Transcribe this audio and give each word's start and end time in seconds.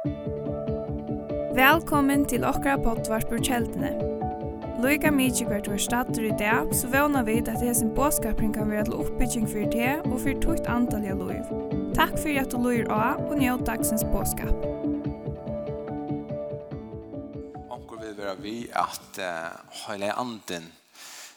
Velkommen 0.00 0.16
til 2.24 2.40
okra 2.48 2.78
pottvarpur 2.80 3.36
kjeldene. 3.44 3.90
Loika 4.80 5.12
mykje 5.12 5.44
hvert 5.50 5.68
var 5.68 5.82
stater 5.84 6.24
i 6.24 6.32
dag, 6.40 6.72
så 6.72 6.88
vana 6.88 7.20
vi 7.26 7.34
at 7.42 7.60
hesen 7.60 7.90
båskapring 7.92 8.54
kan 8.54 8.70
være 8.72 8.86
til 8.88 8.96
oppbygging 8.96 9.44
for 9.50 9.60
det 9.74 10.00
og 10.06 10.16
for 10.22 10.32
tukt 10.40 10.64
antall 10.72 11.04
av 11.04 11.20
loiv. 11.20 11.44
Takk 11.98 12.16
for 12.16 12.32
at 12.32 12.48
du 12.48 12.56
loir 12.56 12.88
av 12.88 13.20
og 13.26 13.36
njød 13.42 13.66
dagsens 13.68 14.00
båskap. 14.08 14.56
Onkur 17.68 18.00
vil 18.00 18.16
være 18.16 18.40
vi 18.40 18.72
at 18.72 19.20
uh, 19.20 19.52
heile 19.82 20.16
anden 20.16 20.72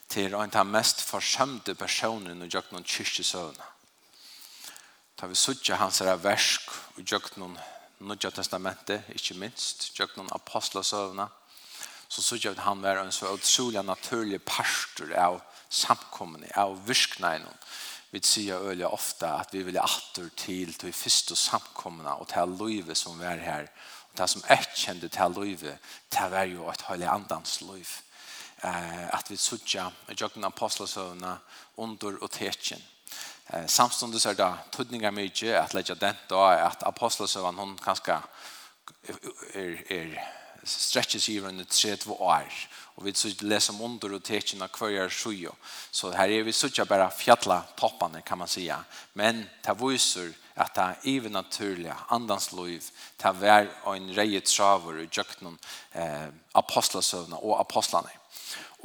til 0.08 0.32
å 0.32 0.40
ta 0.48 0.64
mest 0.64 1.04
forsømte 1.04 1.76
personen 1.76 2.40
og 2.40 2.48
gjøre 2.48 2.72
noen 2.72 2.88
kyrkjesøvne. 2.88 3.60
Da 5.20 5.28
vi 5.28 5.36
sutja 5.36 5.76
hans 5.84 6.00
versk 6.00 6.72
og 6.96 7.04
gjøre 7.04 7.44
noen 7.44 7.60
Nødja 8.00 8.30
testamentet, 8.34 9.04
ikke 9.14 9.36
minst, 9.38 9.88
tjøkken 9.94 10.28
apostlesøvna, 10.34 11.28
så 12.08 12.22
synes 12.22 12.44
jeg 12.44 12.52
at 12.52 12.64
han 12.66 12.82
var 12.82 13.00
en 13.00 13.12
så 13.12 13.30
utrolig 13.32 13.82
naturlig 13.84 14.40
pastor 14.42 15.12
av 15.18 15.40
samkommende, 15.70 16.50
av 16.54 16.76
virknene. 16.86 17.52
Vi 18.10 18.20
sier 18.22 18.62
øye 18.62 18.86
ofte 18.86 19.26
at 19.26 19.54
vi 19.54 19.64
vil 19.66 19.80
atter 19.80 20.28
til 20.38 20.74
til 20.78 20.92
første 20.94 21.36
samkommende 21.36 22.14
og 22.14 22.28
til 22.30 22.54
livet 22.60 22.98
som 22.98 23.18
var 23.18 23.42
her. 23.42 23.66
Og 24.12 24.18
det 24.18 24.30
som 24.30 24.44
er 24.48 24.66
kjente 24.76 25.08
til 25.08 25.38
livet, 25.40 25.78
til 26.10 26.30
var 26.30 26.46
jo 26.50 26.68
et 26.70 26.86
høylig 26.86 27.08
andans 27.10 27.60
liv. 27.60 27.88
Eh, 28.62 29.06
at 29.10 29.30
vi 29.30 29.36
sier 29.36 29.90
at 29.90 30.16
tjøkken 30.16 30.44
apostlesøvna 30.44 31.38
under 31.76 32.20
og 32.22 32.30
tekjen 32.30 32.82
samståndet 33.66 34.22
så 34.22 34.32
er 34.32 34.38
det 34.38 34.52
tydninga 34.72 35.10
mykje 35.14 35.58
at 35.58 35.74
leggja 35.76 35.96
den 36.00 36.16
da 36.30 36.46
at 36.66 36.86
apostelsøvann 36.86 37.60
hon 37.60 37.76
kanskje 37.82 38.16
er, 39.54 39.76
er 39.92 40.14
stretches 40.64 41.28
i 41.28 41.40
rundt 41.44 41.68
32 41.68 42.16
år 42.20 42.62
og 42.94 43.04
vi 43.04 43.12
så 43.18 43.32
leser 43.42 43.74
om 43.74 43.82
under 43.84 44.14
og 44.16 44.24
tekin 44.24 44.62
av 44.64 44.72
kvarjar 44.72 45.12
sjujo 45.12 45.52
så 45.90 46.12
her 46.16 46.32
er 46.32 46.46
vi 46.46 46.52
så 46.52 46.70
bara 46.88 47.10
fjalla 47.10 47.62
toppane 47.76 48.22
kan 48.22 48.38
man 48.38 48.48
säga 48.48 48.84
men 49.12 49.44
ta 49.62 49.74
viser 49.74 50.32
at 50.54 50.74
det 50.74 51.16
er 51.24 51.30
naturliga 51.30 51.96
andans 52.08 52.52
liv 52.52 52.82
det 53.18 53.68
og 53.84 53.96
en 53.96 54.16
reie 54.16 54.40
traver 54.40 55.02
i 55.02 55.08
djøknen 55.10 55.58
eh, 55.92 56.28
apostelsøvna 56.54 57.36
og 57.42 57.60
apostlane. 57.60 58.10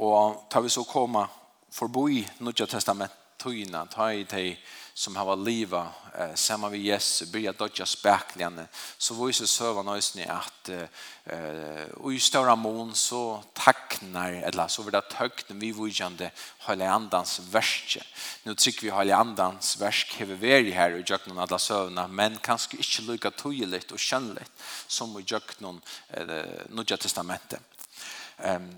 Og 0.00 0.46
ta 0.50 0.60
vi 0.60 0.68
så 0.68 0.84
koma 0.84 1.26
forbi 1.70 2.26
Nudja 2.40 2.66
testament 2.66 3.19
tøyna, 3.40 3.86
ta 3.90 4.12
i 4.12 4.24
teg 4.28 4.60
som 5.00 5.16
har 5.16 5.36
liva 5.36 5.88
eh, 6.18 6.68
vi 6.68 6.68
vid 6.70 6.84
Jesus, 6.84 7.32
börja 7.32 7.52
dodja 7.52 7.86
späckligen, 7.86 8.66
så 8.98 9.14
visar 9.14 9.46
sövan 9.46 9.88
ösning 9.88 10.26
att 10.28 10.68
eh, 10.68 11.84
och 11.94 12.12
i 12.12 12.20
större 12.20 12.56
mån 12.56 12.94
så 12.94 13.44
tacknar, 13.52 14.32
eller 14.32 14.68
så 14.68 14.82
vil 14.82 14.92
det 14.92 15.08
tøkne 15.10 15.56
vi 15.56 15.72
vujande 15.72 16.30
Heliga 16.58 16.90
Andans 16.90 17.40
verske. 17.50 18.02
Nu 18.42 18.54
trykker 18.54 18.82
vi 18.82 18.90
Heliga 18.90 19.16
Andans 19.16 19.80
versk 19.80 20.14
hever 20.14 20.34
veri 20.34 20.70
här 20.70 20.90
i 20.90 21.04
jöknan 21.06 21.38
alla 21.38 21.58
søvna, 21.58 22.08
men 22.08 22.38
kanske 22.38 22.76
inte 22.76 23.12
lika 23.12 23.30
tydligt 23.30 23.92
och 23.92 23.98
könligt 23.98 24.52
som 24.86 25.18
i 25.18 25.24
jöknan 25.26 25.80
eh, 26.08 26.44
Nudja 26.68 26.96
Testamentet. 26.96 27.60
Um, 28.36 28.74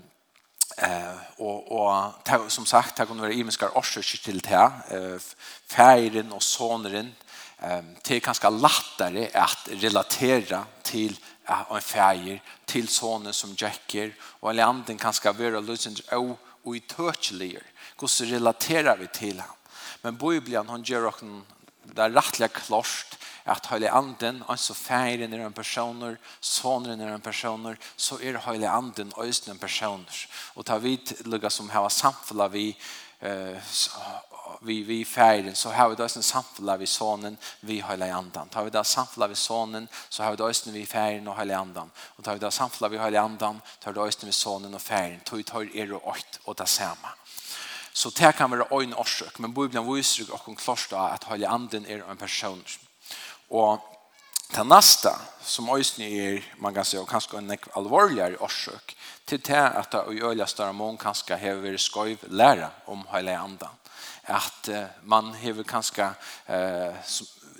Eh 0.77 1.15
och 1.37 1.71
och 1.71 2.51
som 2.51 2.65
sagt 2.65 2.97
tar 2.97 3.05
några 3.05 3.31
imiskar 3.31 3.77
orsaker 3.77 4.23
till 4.23 4.39
det 4.39 4.71
eh 4.89 5.19
färden 5.67 6.31
och 6.31 6.43
sonen 6.43 7.15
ehm 7.59 7.95
det 8.03 8.15
är 8.15 8.19
ganska 8.19 8.49
lättare 8.49 9.29
att 9.33 9.69
relatera 9.71 10.65
till 10.81 11.19
en 11.69 11.81
färger 11.81 12.41
till 12.65 12.87
sonen 12.87 13.33
som 13.33 13.55
Jacker 13.57 14.15
och 14.21 14.49
alla 14.49 14.65
andra 14.65 14.93
ganska 14.93 15.33
vara 15.33 15.59
lusens 15.59 16.01
o 16.11 16.37
och 16.63 16.75
i 16.75 16.79
touchlier. 16.79 17.63
Hur 17.99 18.25
relaterar 18.25 18.97
vi 18.97 19.07
till 19.07 19.39
han? 19.39 19.55
Men 20.01 20.17
Bibeln 20.17 20.69
hon 20.69 20.83
ger 20.83 21.05
också 21.05 21.41
det 21.83 22.09
rättliga 22.09 22.47
klart 22.47 23.17
at 23.45 23.67
høyle 23.67 23.91
anden, 23.91 24.43
altså 24.49 24.73
færen 24.73 25.33
er 25.33 25.47
en 25.47 25.53
personer, 25.53 26.15
sonren 26.41 27.01
er 27.01 27.15
en 27.15 27.21
personer, 27.21 27.75
så 27.97 28.17
er 28.23 28.37
høyle 28.37 28.69
anden 28.69 29.13
øyne 29.19 29.51
en 29.51 29.59
personer. 29.59 30.25
Og 30.55 30.65
ta 30.65 30.77
vidt 30.77 31.25
lukka 31.25 31.49
som 31.49 31.69
hava 31.69 31.89
samfella 31.89 32.47
vi, 32.47 32.77
eh, 33.21 33.59
vi, 34.61 34.81
vi 34.81 35.03
færen, 35.03 35.55
så 35.55 35.69
har 35.69 35.89
vi 35.89 35.95
da 35.95 36.03
en 36.03 36.23
samfla 36.23 36.75
vi 36.75 36.85
sonen, 36.85 37.37
vi 37.61 37.79
høyle 37.79 38.13
anden. 38.13 38.49
Ta 38.51 38.63
vi 38.63 38.69
da 38.69 38.83
samfella 38.83 39.27
vi 39.27 39.35
sonen, 39.35 39.89
så 40.09 40.23
har 40.23 40.31
vi 40.31 40.37
da 40.37 40.43
øyne 40.43 40.73
vi 40.73 40.85
færen 40.85 41.27
og 41.27 41.35
høyle 41.35 41.55
anden. 41.55 41.91
Og 42.17 42.23
ta 42.23 42.33
vi 42.33 42.39
da 42.39 42.49
samfella 42.49 42.87
vi 42.87 42.97
høyle 42.97 43.19
anden, 43.19 43.61
tar 43.81 43.91
vi 43.91 43.95
da 43.95 44.05
øyne 44.05 44.25
vi 44.25 44.31
sonen 44.31 44.73
og 44.73 44.81
færen, 44.81 45.19
tog 45.25 45.45
tar 45.45 45.67
er 45.75 45.93
og 45.93 46.07
åkt 46.07 46.39
og 46.45 46.57
det 46.57 46.69
samme. 46.69 47.07
Så 47.93 48.09
det 48.09 48.35
kan 48.35 48.51
være 48.51 48.79
øyne 48.79 48.97
årsøk, 48.97 49.39
men 49.39 49.53
Bibelen 49.53 49.95
viser 49.95 50.25
dere 50.25 50.55
klart 50.75 51.13
at 51.13 51.27
høyle 51.27 51.47
anden 51.47 51.85
er 51.85 52.11
en 52.11 52.17
person. 52.17 52.63
Og 53.53 53.81
det 54.53 54.65
neste, 54.65 55.13
som 55.41 55.69
øyne 55.69 56.07
er, 56.07 56.41
man 56.57 56.73
kan 56.73 56.85
si, 56.85 56.97
og 56.97 57.07
kanskje 57.07 57.37
en 57.37 57.53
alvorligere 57.77 58.41
årsøk, 58.41 58.95
til 59.27 59.39
det 59.45 59.55
at 59.55 59.91
det 59.91 60.17
i 60.17 60.21
øyne 60.21 60.47
større 60.47 60.73
mån 60.73 60.97
kanskje 60.97 61.37
hever 61.37 61.77
skøyv 61.77 62.17
lære 62.27 62.69
om 62.87 63.07
hele 63.13 63.37
andre. 63.37 63.69
At 64.23 64.69
uh, 64.69 64.83
man 65.03 65.33
har 65.33 65.63
kanskje 65.63 66.09
uh, 66.49 66.95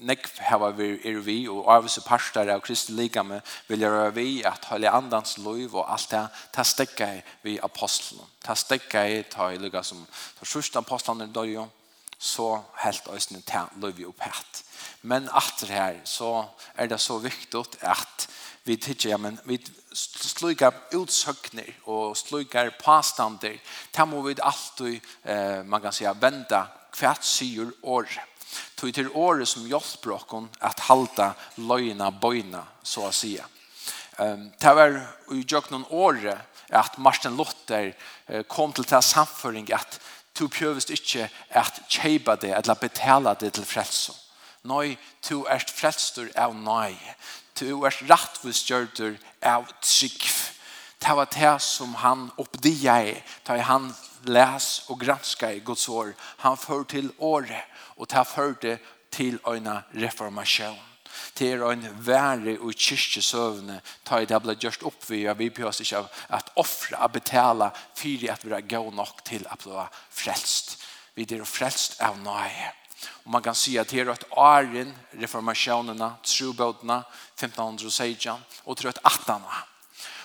nek 0.04 0.28
hava 0.44 0.72
vi 0.76 0.88
er 1.06 1.20
vi 1.24 1.38
og 1.50 1.68
avvise 1.72 2.02
parstar 2.06 2.50
av 2.52 2.62
Kristi 2.66 2.94
ligame 2.96 3.40
vil 3.68 3.84
gjøre 3.86 4.12
vi 4.16 4.44
at 4.48 4.66
høyli 4.72 4.90
andans 4.90 5.38
loiv 5.38 5.76
og 5.76 5.88
alt 5.94 6.10
det 6.12 6.24
ta 6.56 6.66
stekka 6.68 7.10
vi 7.44 7.58
apostlen 7.64 8.26
ta 8.44 8.56
stekka 8.56 9.06
i 9.08 9.24
ta 9.24 9.52
i 9.54 9.62
lukka 9.62 9.84
som 9.84 10.04
ta 10.40 10.46
sørsta 10.46 10.84
apostlen 10.84 11.24
i 11.28 11.32
døy 11.32 11.56
så 12.20 12.50
helt 12.84 13.10
òsne 13.12 13.44
ta 13.48 13.68
loiv 13.82 14.02
i 14.02 14.08
opphett 14.10 14.64
Men 15.06 15.30
atter 15.32 15.68
her 15.68 15.98
så 16.08 16.46
er 16.80 16.88
det 16.88 17.00
så 17.02 17.18
viktig 17.20 17.60
at 17.82 18.28
vi 18.64 18.78
tycker 18.80 19.10
ja 19.10 19.18
men 19.18 19.40
vi 19.44 19.58
slukar 19.94 20.74
utsökner 20.92 21.80
och 21.84 22.18
slukar 22.18 22.70
påstander, 22.70 23.60
Där 23.92 24.06
må 24.06 24.22
vi 24.22 24.36
alltid 24.42 25.02
eh, 25.24 25.64
man 25.64 25.82
kan 25.82 25.94
säga 25.94 26.14
vända 26.14 26.68
kvärt 26.92 27.24
syr 27.24 27.72
år. 27.82 28.08
Tog 28.76 28.94
till 28.94 29.10
året 29.10 29.48
som 29.48 29.68
hjälper 29.68 30.20
att 30.60 30.80
halta 30.80 31.34
löjna 31.56 32.12
bojna 32.12 32.68
så 32.84 33.08
att 33.08 33.16
säga. 33.16 33.46
Ehm 34.18 34.52
det 34.60 34.74
var 34.74 35.08
i 35.32 35.46
jöknon 35.48 35.86
året 35.90 36.38
att 36.70 36.98
Martin 36.98 37.38
Luther 37.38 37.96
kom 38.44 38.72
till 38.72 38.84
det 38.84 39.02
samföring 39.02 39.72
att 39.72 40.00
du 40.34 40.48
behövs 40.48 40.90
inte 40.90 41.30
att 41.50 41.82
kjeba 41.88 42.36
det 42.36 42.50
eller 42.50 42.76
betala 42.76 43.34
det 43.34 43.50
till 43.50 43.66
frälsning 43.66 44.23
Nei, 44.64 44.98
tu 45.22 45.44
erst 45.52 45.74
frelstur 45.76 46.30
av 46.40 46.54
nei. 46.56 46.96
Tu 47.56 47.68
erst 47.84 48.06
rattvistgjørtur 48.08 49.18
av 49.44 49.68
trygg. 49.84 50.24
Det 51.04 51.16
var 51.18 51.28
det 51.36 51.58
som 51.60 51.96
han 52.00 52.30
oppdia 52.40 52.96
i, 53.04 53.16
da 53.44 53.58
han 53.68 53.90
les 54.24 54.68
og 54.88 55.02
granska 55.04 55.52
i 55.52 55.60
Guds 55.60 55.90
år. 55.92 56.14
Han 56.46 56.56
fører 56.58 56.88
til 56.94 57.12
året, 57.20 57.66
og 57.98 58.08
det 58.08 58.24
førte 58.28 58.78
til 59.12 59.40
øyne 59.48 59.82
reformasjon. 60.00 60.80
Det 61.38 61.52
er 61.52 61.64
en 61.68 61.84
verre 62.06 62.56
og 62.60 62.72
kyrkjesøvne, 62.74 63.82
ta 64.06 64.22
i 64.22 64.30
det 64.30 64.40
ble 64.42 64.56
gjørst 64.56 64.86
opp 64.88 65.04
vi, 65.10 65.26
og 65.28 65.38
vi 65.42 65.50
pjøs 65.54 65.82
ikke 65.84 66.00
av 66.00 66.22
at 66.40 66.54
offre 66.62 66.98
og 67.04 67.12
betale 67.18 67.68
for 68.00 68.26
at 68.32 68.46
vi 68.46 68.56
er 68.56 68.70
gøy 68.70 68.94
nok 68.96 69.26
til 69.28 69.44
at 69.52 69.60
bli 69.66 69.84
frelst. 70.10 70.78
Vi 71.16 71.28
er 71.30 71.44
frelst 71.46 72.00
av 72.02 72.16
nøye. 72.24 72.72
Og 73.26 73.32
man 73.32 73.44
kan 73.44 73.56
si 73.56 73.78
at 73.78 73.92
her 73.92 74.08
er 74.08 74.14
et 74.14 74.26
åren, 74.32 74.94
reformasjonene, 75.22 76.10
trobøtene, 76.24 77.04
1516, 77.38 78.44
og 78.66 78.78
tror 78.78 78.94
at 78.94 79.02
18. 79.04 79.42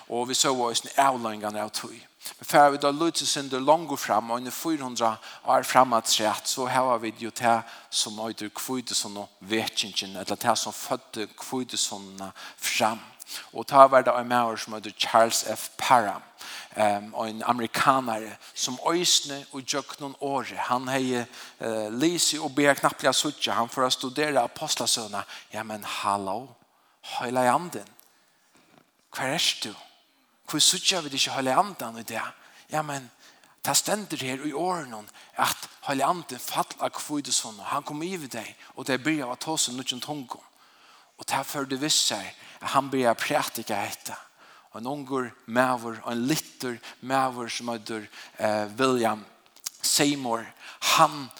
Og 0.09 0.29
vi 0.29 0.35
så 0.35 0.55
oss 0.55 0.85
en 0.85 0.95
avløngene 1.05 1.63
av 1.63 1.73
tog. 1.75 1.97
Men 2.39 2.47
før 2.47 2.71
vi 2.71 2.81
da 2.83 2.91
løte 2.93 3.27
synder 3.27 3.61
langt 3.61 4.01
fram, 4.01 4.31
og 4.31 4.41
under 4.41 4.53
400 4.53 5.13
år 5.49 5.63
frem 5.63 5.93
at 5.97 6.09
sett, 6.09 6.49
så 6.49 6.67
har 6.67 6.99
vi 6.99 7.13
jo 7.19 7.31
det 7.31 7.61
som 7.91 8.19
øyder 8.21 8.49
kvidesene 8.49 9.25
og 9.25 9.29
vetjengen, 9.51 10.17
eller 10.17 10.37
det 10.37 10.59
som 10.59 10.73
fødte 10.73 11.29
kvidesene 11.39 12.33
fram. 12.57 13.01
Og 13.53 13.67
ta 13.67 13.87
var 13.87 14.03
det 14.03 14.15
en 14.15 14.29
maur 14.29 14.57
som 14.57 14.75
heter 14.75 14.95
Charles 14.99 15.45
F. 15.55 15.69
Parham, 15.79 16.23
um, 16.77 17.15
og 17.15 17.31
en 17.31 17.43
amerikanare 17.43 18.37
som 18.55 18.79
øysne 18.89 19.45
og 19.53 19.63
gjøk 19.63 20.01
noen 20.01 20.15
år. 20.21 20.55
Han 20.71 20.89
har 20.89 21.27
uh, 21.61 21.93
lise 21.93 22.41
og 22.41 22.55
ber 22.55 22.75
knapplega 22.75 23.13
suttje. 23.13 23.53
Han 23.53 23.69
får 23.69 23.89
studere 23.89 24.43
apostlasøna. 24.43 25.23
Ja, 25.53 25.63
men 25.63 25.85
hallo, 25.85 26.47
høyla 27.19 27.45
i 27.45 27.53
anden. 27.53 27.95
Hva 29.17 29.35
er 29.35 29.53
du? 29.65 29.73
Hvor 30.51 30.61
suttje 30.61 31.03
vil 31.03 31.15
ikke 31.15 31.37
høyla 31.37 31.53
i 31.53 31.61
anden 31.61 31.99
i 31.99 32.09
det? 32.09 32.23
Ja, 32.71 32.83
men 32.83 33.11
Ta 33.69 33.75
stender 33.75 34.17
her 34.17 34.47
i 34.47 34.53
åren 34.53 34.95
at 35.37 35.69
hele 35.89 36.05
anden 36.05 36.39
fattler 36.41 36.89
av. 36.89 37.59
Han 37.65 37.83
kom 37.83 38.03
i 38.03 38.17
ved 38.17 38.29
deg, 38.33 38.57
og 38.77 38.87
det 38.87 39.03
blir 39.03 39.25
av 39.27 39.35
at 39.35 39.43
ta 39.45 39.57
seg 39.57 39.75
noen. 39.75 40.31
Og 41.19 41.27
det 41.29 41.47
fører 41.47 41.67
det 41.67 41.91
seg 41.93 42.31
han 42.61 42.91
blir 42.91 43.15
prætika 43.15 43.83
detta. 43.83 44.19
En 44.75 44.87
ungur 44.87 45.35
mäver, 45.47 46.03
en 46.07 46.27
litter 46.27 46.79
mäver 47.01 47.49
som 47.49 47.69
heter 47.69 48.09
eh, 48.37 48.67
William 48.77 49.25
Seymour. 49.83 50.45
Han 50.81 51.31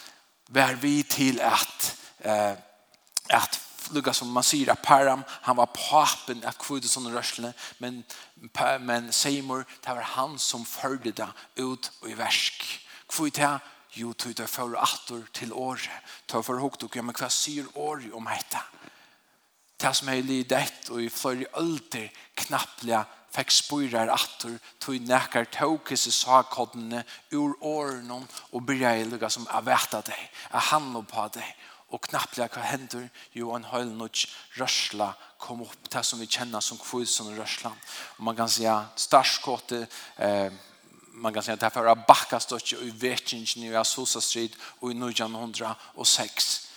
var 0.49 0.75
vi 0.75 1.03
til 1.03 1.41
at 1.41 1.97
eh, 2.19 2.57
at 3.29 3.61
lukka 3.93 4.13
som 4.13 4.33
man 4.33 4.45
sier 4.45 4.73
at 4.73 4.83
Param, 4.85 5.25
han 5.43 5.57
var 5.57 5.71
papen 5.73 6.43
at 6.45 6.59
kvudde 6.61 6.89
sånne 6.91 7.13
rørslene, 7.15 7.55
men, 7.81 8.03
men 8.85 9.13
Seymour, 9.13 9.65
det 9.85 9.97
var 9.97 10.15
han 10.17 10.39
som 10.39 10.67
førte 10.69 11.13
det 11.13 11.29
ut 11.57 11.91
og 12.03 12.11
i 12.11 12.17
versk. 12.19 12.65
Kvudde 13.09 13.41
det? 13.41 13.75
Jo, 13.97 14.13
tog 14.13 14.35
det 14.37 14.49
for 14.53 14.77
atter 14.77 15.25
til 15.35 15.53
året. 15.57 15.89
Tog 16.29 16.45
for 16.45 16.61
hokt 16.61 16.81
tog 16.81 16.95
jeg, 16.95 17.05
men 17.05 17.17
hva 17.17 17.31
sier 17.33 17.67
året 17.75 18.13
om 18.15 18.29
dette? 18.29 18.61
det 19.89 19.97
som 19.97 20.09
er 20.13 20.25
litt 20.27 20.51
dett 20.51 20.91
og 20.93 21.01
i 21.01 21.09
flere 21.13 21.49
ølter 21.57 22.11
knapplige 22.37 23.05
fikk 23.33 23.53
spyrer 23.53 24.11
atter 24.13 24.57
tog 24.83 25.01
nekker 25.09 25.49
tog 25.53 25.93
i 25.93 25.97
sakkoddene 25.97 27.05
ur 27.33 27.55
årene 27.65 28.21
og 28.53 28.65
byrja 28.69 28.97
i 28.99 29.07
lukka 29.09 29.31
som 29.33 29.47
er 29.49 29.65
av 29.79 30.05
deg, 30.05 30.23
er 30.53 30.71
handler 30.73 31.07
på 31.09 31.29
deg. 31.35 31.49
Og 31.89 32.03
knapplega 32.05 32.53
hva 32.53 32.67
hender? 32.69 33.07
Jo 33.33 33.55
en 33.57 33.65
høyl 33.65 33.89
nødt 33.97 34.27
rørsla 34.59 35.15
kom 35.41 35.63
opp 35.65 35.89
det 35.89 36.03
som 36.05 36.21
vi 36.21 36.29
kjenner 36.29 36.61
som 36.61 36.77
kvudsen 36.77 37.31
og 37.31 37.39
rørsla. 37.39 37.73
og 38.19 38.25
man 38.25 38.37
kan 38.37 38.49
säga 38.49 38.87
starskåte 38.97 39.87
eh, 40.19 40.53
man 41.13 41.33
kan 41.33 41.43
säga 41.43 41.55
att 41.55 41.61
det 41.61 41.75
här 41.75 41.83
var 41.83 42.05
backastøtje 42.09 42.79
og 42.79 42.85
i 42.85 42.91
vetjingen 42.91 43.73
i 43.73 43.75
Asosa 43.75 44.21
Street 44.21 44.53
og 44.81 44.91
i 44.91 44.95
1906 44.95 46.69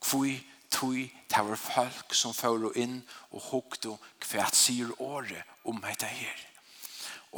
kvui 0.00 0.40
tui 0.70 1.10
det 1.30 1.42
var 1.46 1.58
folk 1.60 2.14
som 2.14 2.34
fører 2.34 2.76
inn 2.80 3.00
og 3.30 3.42
hukte 3.50 3.96
kvært 4.22 4.56
sier 4.58 4.90
året 5.02 5.42
om 5.68 5.78
dette 5.82 6.08
her. 6.08 6.46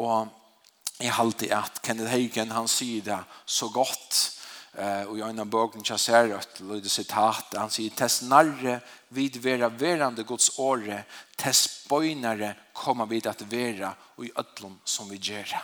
Og 0.00 0.30
jeg 1.02 1.16
halte 1.16 1.50
at 1.56 1.82
Kenneth 1.84 2.12
Hagen 2.12 2.54
han 2.54 2.70
sier 2.70 3.04
det 3.04 3.18
så 3.44 3.68
godt 3.74 4.18
eh, 4.78 5.04
og 5.08 5.18
i 5.18 5.24
en 5.26 5.42
av 5.42 5.50
bøkene 5.50 5.84
jeg 5.84 6.00
ser 6.00 6.32
et 6.36 6.62
løyde 6.64 6.92
sitat 6.92 7.58
han 7.58 7.72
sier 7.72 7.92
«Tess 7.96 8.22
narre 8.28 8.78
vid 9.16 9.40
vera 9.42 9.68
verande 9.68 10.24
Guds 10.28 10.52
åre 10.62 11.02
tess 11.36 11.66
bøynare 11.90 12.54
kommer 12.72 13.10
vid 13.10 13.28
at 13.28 13.44
vera 13.50 13.92
og 14.16 14.26
i 14.28 14.34
ødlom 14.38 14.78
som 14.84 15.10
vi 15.10 15.20
gjør» 15.20 15.56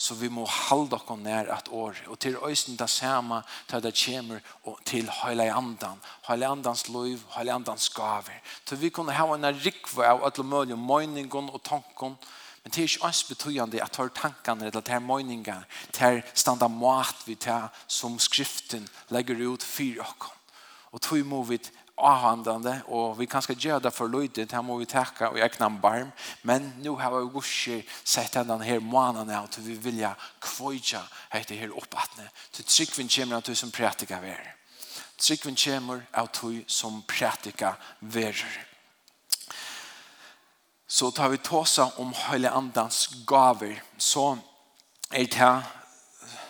så 0.00 0.14
vi 0.16 0.30
må 0.32 0.46
halda 0.48 0.96
okkom 0.96 1.20
nær 1.20 1.50
at 1.52 1.68
år. 1.68 1.98
Og 2.08 2.16
til 2.18 2.38
øysten 2.40 2.78
det 2.80 2.88
samme 2.88 3.42
til 3.68 3.82
det 3.84 3.92
kommer 4.00 4.40
og 4.64 4.78
til 4.88 5.10
hele 5.22 5.50
andan. 5.52 6.00
Hele 6.28 6.48
andans 6.48 6.86
liv, 6.88 7.20
hele 7.36 7.52
andans 7.52 7.88
gaver. 7.92 8.40
så 8.64 8.76
vi 8.76 8.88
kunne 8.88 9.12
ha 9.12 9.26
en 9.34 9.44
rikve 9.64 10.06
av 10.06 10.24
alle 10.24 10.44
mulige 10.44 10.76
møyningen 10.76 11.50
og 11.52 11.60
tanken. 11.62 12.16
Men 12.64 12.72
det 12.72 12.78
er 12.78 12.88
ikke 12.88 13.06
ens 13.06 13.24
betydende 13.24 13.82
at 13.82 13.92
tar 13.92 14.08
tankene 14.08 14.66
eller 14.66 14.80
tar 14.80 15.04
møyningen, 15.04 15.64
tar 15.92 16.22
standa 16.34 16.68
mat 16.68 17.26
vi 17.26 17.34
tar 17.34 17.68
som 17.86 18.18
skriften 18.18 18.88
legger 19.10 19.52
ut 19.52 19.62
for 19.62 20.00
okkom. 20.00 20.36
Og 20.92 21.00
tog 21.00 21.26
må 21.26 21.42
vi 21.44 21.60
avhandlande 22.00 22.82
och 22.86 23.20
vi 23.20 23.26
kanske 23.26 23.52
gjøre 23.52 23.80
det 23.80 23.90
för 23.90 24.08
løyde 24.08 24.44
det 24.44 24.52
här 24.52 24.62
må 24.62 24.76
vi 24.76 24.86
takke 24.86 25.26
och 25.26 25.38
jag 25.38 25.52
knam 25.52 25.80
barm. 25.80 26.12
Men 26.42 26.72
nu 26.80 26.90
har 26.90 27.20
vi 27.20 27.32
gusche 27.32 27.82
sett 28.04 28.32
denne 28.32 28.64
her 28.64 28.80
månene 28.80 29.38
att 29.38 29.58
vi 29.58 29.74
vill 29.74 30.00
kvøyja 30.00 30.14
kvojja 30.40 31.02
her 31.30 31.38
här 31.38 31.44
til 32.52 32.64
till 32.64 33.08
kommer 33.08 33.36
av 33.36 33.42
du 33.42 33.54
som 33.54 33.70
praktika 33.70 34.20
ver. 34.20 34.54
Tryckvin 35.18 35.56
kommer 35.56 36.06
av 36.12 36.28
du 36.42 36.64
som 36.66 37.02
praktika 37.02 37.74
ver. 38.00 38.66
Så 40.86 41.10
tar 41.10 41.28
vi 41.28 41.36
tåsa 41.36 41.92
om 41.96 42.14
hela 42.30 42.50
andans 42.50 43.06
gaver. 43.26 43.82
Så 43.98 44.38
er 45.10 45.26
det 45.26 45.34
här 45.34 45.62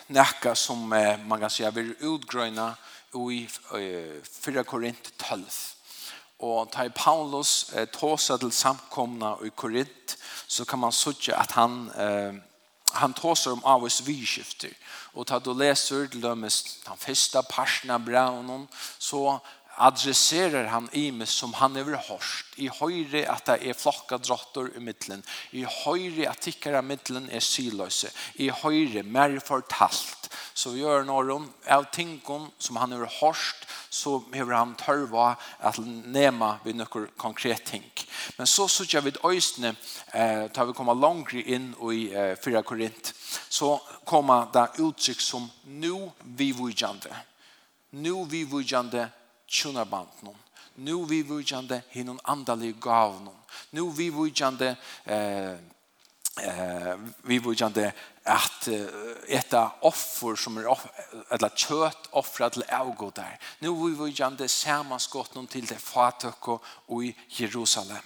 näka 0.07 0.55
som 0.55 0.89
man 1.25 1.39
kan 1.39 1.49
säga 1.49 1.71
vi 1.71 1.95
utgrøyna 1.99 2.75
i 3.31 3.47
eh, 3.77 4.21
4 4.23 4.63
Korint 4.63 5.11
12. 5.17 5.43
Og 6.39 6.71
tar 6.73 6.89
Paulus 6.95 7.73
eh, 7.75 7.87
tåsa 7.87 8.37
til 8.37 8.51
samkomna 8.51 9.35
i 9.45 9.51
Korint 9.55 10.17
så 10.47 10.65
kan 10.65 10.79
man 10.79 10.91
sutja 10.91 11.37
at 11.39 11.51
han 11.55 11.91
han 12.93 13.13
tåsar 13.13 13.51
om 13.51 13.63
av 13.63 13.83
oss 13.87 14.01
vidskifter. 14.03 14.71
Og 15.15 15.27
ta 15.27 15.39
du 15.39 15.53
leser 15.55 16.09
til 16.11 16.23
dømes 16.23 16.61
den 16.85 16.99
første 16.99 17.39
parsen 17.49 17.91
av 17.93 18.03
braunen 18.03 18.67
så 18.99 19.39
adresserar 19.81 20.67
han 20.67 20.89
Imes 20.93 21.31
som 21.39 21.53
han 21.53 21.77
er 21.79 21.95
hørst. 22.07 22.57
I 22.57 22.67
høyre 22.67 23.29
att 23.29 23.45
det 23.45 23.69
är 23.69 23.73
flocka 23.73 24.17
drottor 24.17 24.71
i 24.75 24.79
mittlen. 24.79 25.23
I 25.51 25.63
høyre 25.63 26.29
att 26.29 26.41
tickar 26.41 26.73
i 26.73 26.75
er 26.75 27.39
är. 27.39 28.11
I 28.35 28.49
høyre 28.49 29.03
mer 29.03 29.39
fortalt 29.39 30.20
så 30.53 30.73
vi 30.73 30.81
gjør 30.81 31.05
noen 31.07 31.47
av 31.69 31.87
tingene 31.93 32.51
som 32.59 32.79
han 32.81 32.91
har 32.91 33.07
hørt, 33.19 33.67
så 33.89 34.19
har 34.33 34.53
han 34.53 34.75
tørva 34.79 35.35
at 35.59 35.79
nema 35.81 36.57
vi 36.63 36.73
noen 36.73 37.07
konkret 37.19 37.65
ting. 37.65 37.85
Men 38.37 38.47
så 38.47 38.67
synes 38.67 38.93
jeg 38.93 39.03
vi 39.03 39.13
øyne, 39.25 39.75
eh, 40.13 40.47
tar 40.51 40.65
vi 40.65 40.73
kommer 40.73 40.93
langere 40.93 41.41
inn 41.41 41.73
i 41.91 42.11
eh, 42.13 42.35
4 42.35 42.63
Korint, 42.63 43.13
så 43.49 43.79
kommer 44.05 44.47
det 44.53 44.79
uttrykk 44.79 45.21
som 45.21 45.49
«nu 45.65 46.11
vi 46.23 46.51
vujande». 46.51 47.11
«Nu 47.91 48.25
vi 48.25 48.43
vujande 48.45 49.09
någon 50.21 50.37
«Nu 50.75 51.05
vi 51.05 51.23
vujande 51.23 51.81
hinnon 51.89 52.19
gav 52.79 53.21
någon 53.21 53.35
«Nu 53.71 53.91
vi 53.91 54.09
vujande 54.09 54.75
eh, 55.05 55.51
eh, 56.37 56.95
vi 57.23 57.39
vujande 57.39 57.91
att 58.23 58.67
äta 59.27 59.71
offer 59.81 60.35
som 60.35 60.57
är 60.57 60.77
eller 61.29 61.49
kött 61.49 62.07
offra 62.11 62.49
till 62.49 62.63
avgudar. 62.69 63.39
Nu 63.59 63.69
vi 63.69 64.03
vi 64.03 64.13
jam 64.15 64.35
det 64.35 64.47
sammanskott 64.47 65.35
någon 65.35 65.47
till 65.47 65.65
det 65.65 65.77
fatok 65.77 66.47
och 66.87 67.03
i 67.03 67.15
Jerusalem. 67.27 68.03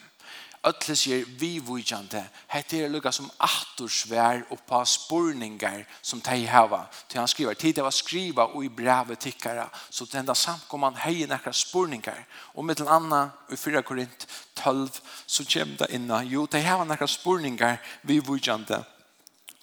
Ötles 0.66 1.08
ger 1.08 1.26
vi 1.38 1.60
vujande. 1.60 1.86
jam 1.92 2.08
det. 2.12 2.30
Hette 2.48 2.78
er 2.78 2.90
lukka 2.90 3.12
som 3.12 3.30
attorsvär 3.38 4.46
og 4.50 4.58
på 4.68 4.86
spurningar 4.86 5.86
som 6.02 6.22
tei 6.22 6.46
hava. 6.46 6.88
Til 7.10 7.20
han 7.20 7.28
skriver 7.28 7.54
tid 7.54 7.76
det 7.76 7.84
var 7.84 7.92
skriva 7.92 8.46
og 8.46 8.66
i 8.66 8.70
brevet 8.70 9.20
tikkara, 9.20 9.70
så 9.90 10.06
til 10.06 10.20
enda 10.20 10.34
samkomman 10.34 10.96
hei 10.96 11.26
nekra 11.26 11.54
spurningar. 11.54 12.26
Og 12.54 12.66
med 12.66 12.76
til 12.76 12.88
anna, 12.88 13.30
i 13.52 13.56
4 13.56 13.82
Korint 13.82 14.28
12 14.56 14.90
så 15.28 15.46
kjem 15.46 15.78
det 15.78 15.88
inna, 15.90 16.24
Jo, 16.24 16.46
det 16.46 16.60
här 16.60 16.86
nekra 16.86 17.08
spurningar 17.08 17.78
vi 18.01 18.20
vujande 18.20 18.95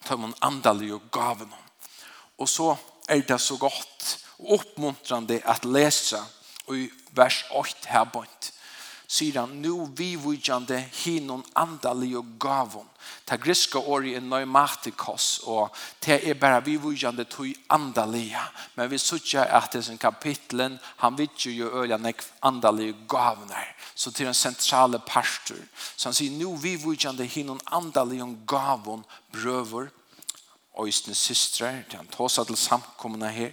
tar 0.05 0.21
man 0.21 0.35
andalig 0.43 0.93
og 0.95 1.03
gaven. 1.13 1.53
Og 2.39 2.49
så 2.49 2.77
er 3.09 3.23
det 3.27 3.41
så 3.41 3.57
godt 3.57 4.19
og 4.43 4.59
oppmuntrande 4.59 5.41
at 5.45 5.65
lese 5.65 6.19
i 6.71 6.89
vers 7.13 7.45
8 7.51 7.89
her 7.89 8.05
bort 8.05 8.52
sier 9.13 9.37
han, 9.41 9.51
nu 9.61 9.87
vi 9.97 10.15
vujande 10.17 10.79
hinon 11.03 11.43
andalig 11.59 12.15
og 12.17 12.31
gavon. 12.41 12.89
Ta 13.29 13.37
griska 13.37 13.79
ori 13.79 14.15
er 14.17 14.23
neumatikos, 14.25 15.43
og 15.45 15.75
det 16.05 16.21
er 16.31 16.39
bara 16.41 16.63
vi 16.65 16.79
vujande 16.81 17.27
tui 17.29 17.53
andaliga. 17.69 18.47
Men 18.77 18.89
vi 18.91 18.99
sutja 18.99 19.45
at 19.45 19.73
det 19.75 19.83
som 19.85 19.99
kapitlen, 20.01 20.79
han 21.03 21.19
vet 21.19 21.45
jo 21.45 21.69
øyla 21.83 21.99
nek 22.01 22.25
andalig 22.43 22.95
gavner. 23.09 23.75
Så 23.95 24.11
til 24.11 24.31
en 24.31 24.35
sentrale 24.35 24.99
pastor. 25.07 25.61
Så 25.97 26.09
han 26.09 26.17
sier, 26.17 26.33
nu 26.33 26.57
vi 26.57 26.79
vujande 26.81 27.27
hinon 27.29 27.61
andalig 27.73 28.23
og 28.25 28.39
gavon 28.49 29.05
brøver, 29.33 29.91
øysne 30.81 31.15
systrar, 31.15 31.83
han 31.93 32.09
tåsa 32.09 32.45
til 32.49 32.57
samkomna 32.57 33.29
her, 33.29 33.53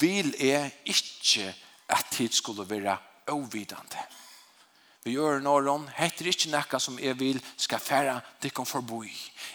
vil 0.00 0.32
er 0.40 0.70
ikkje 0.88 1.52
at 1.90 2.06
tid 2.16 2.32
skulle 2.32 2.64
være 2.70 2.96
ovidande 3.28 4.00
vi 5.04 5.14
gjør 5.16 5.40
noen, 5.40 5.86
heter 5.96 6.28
ikke 6.28 6.50
noe 6.52 6.80
som 6.82 6.98
jeg 7.00 7.16
vil 7.20 7.40
skal 7.56 7.80
fære 7.80 8.18
dikken 8.42 8.68
forboi. 8.68 9.08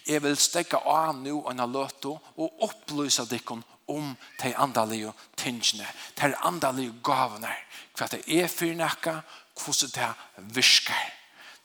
Jeg 0.08 0.24
vil 0.24 0.38
stekke 0.38 0.80
av 0.90 1.14
nu 1.20 1.36
og 1.44 1.52
en 1.52 1.66
løte 1.70 2.16
og 2.16 2.64
opplyse 2.66 3.28
dikken 3.30 3.62
om 3.88 4.16
de 4.42 4.56
andalige 4.58 5.14
tingene, 5.38 5.86
de 6.18 6.32
andalige 6.42 6.96
gavene, 7.06 7.52
hva 7.94 8.08
det 8.10 8.24
er 8.26 8.50
for 8.50 8.74
noe, 8.74 9.20
hvordan 9.56 9.94
det 9.94 10.56
virker. 10.56 11.14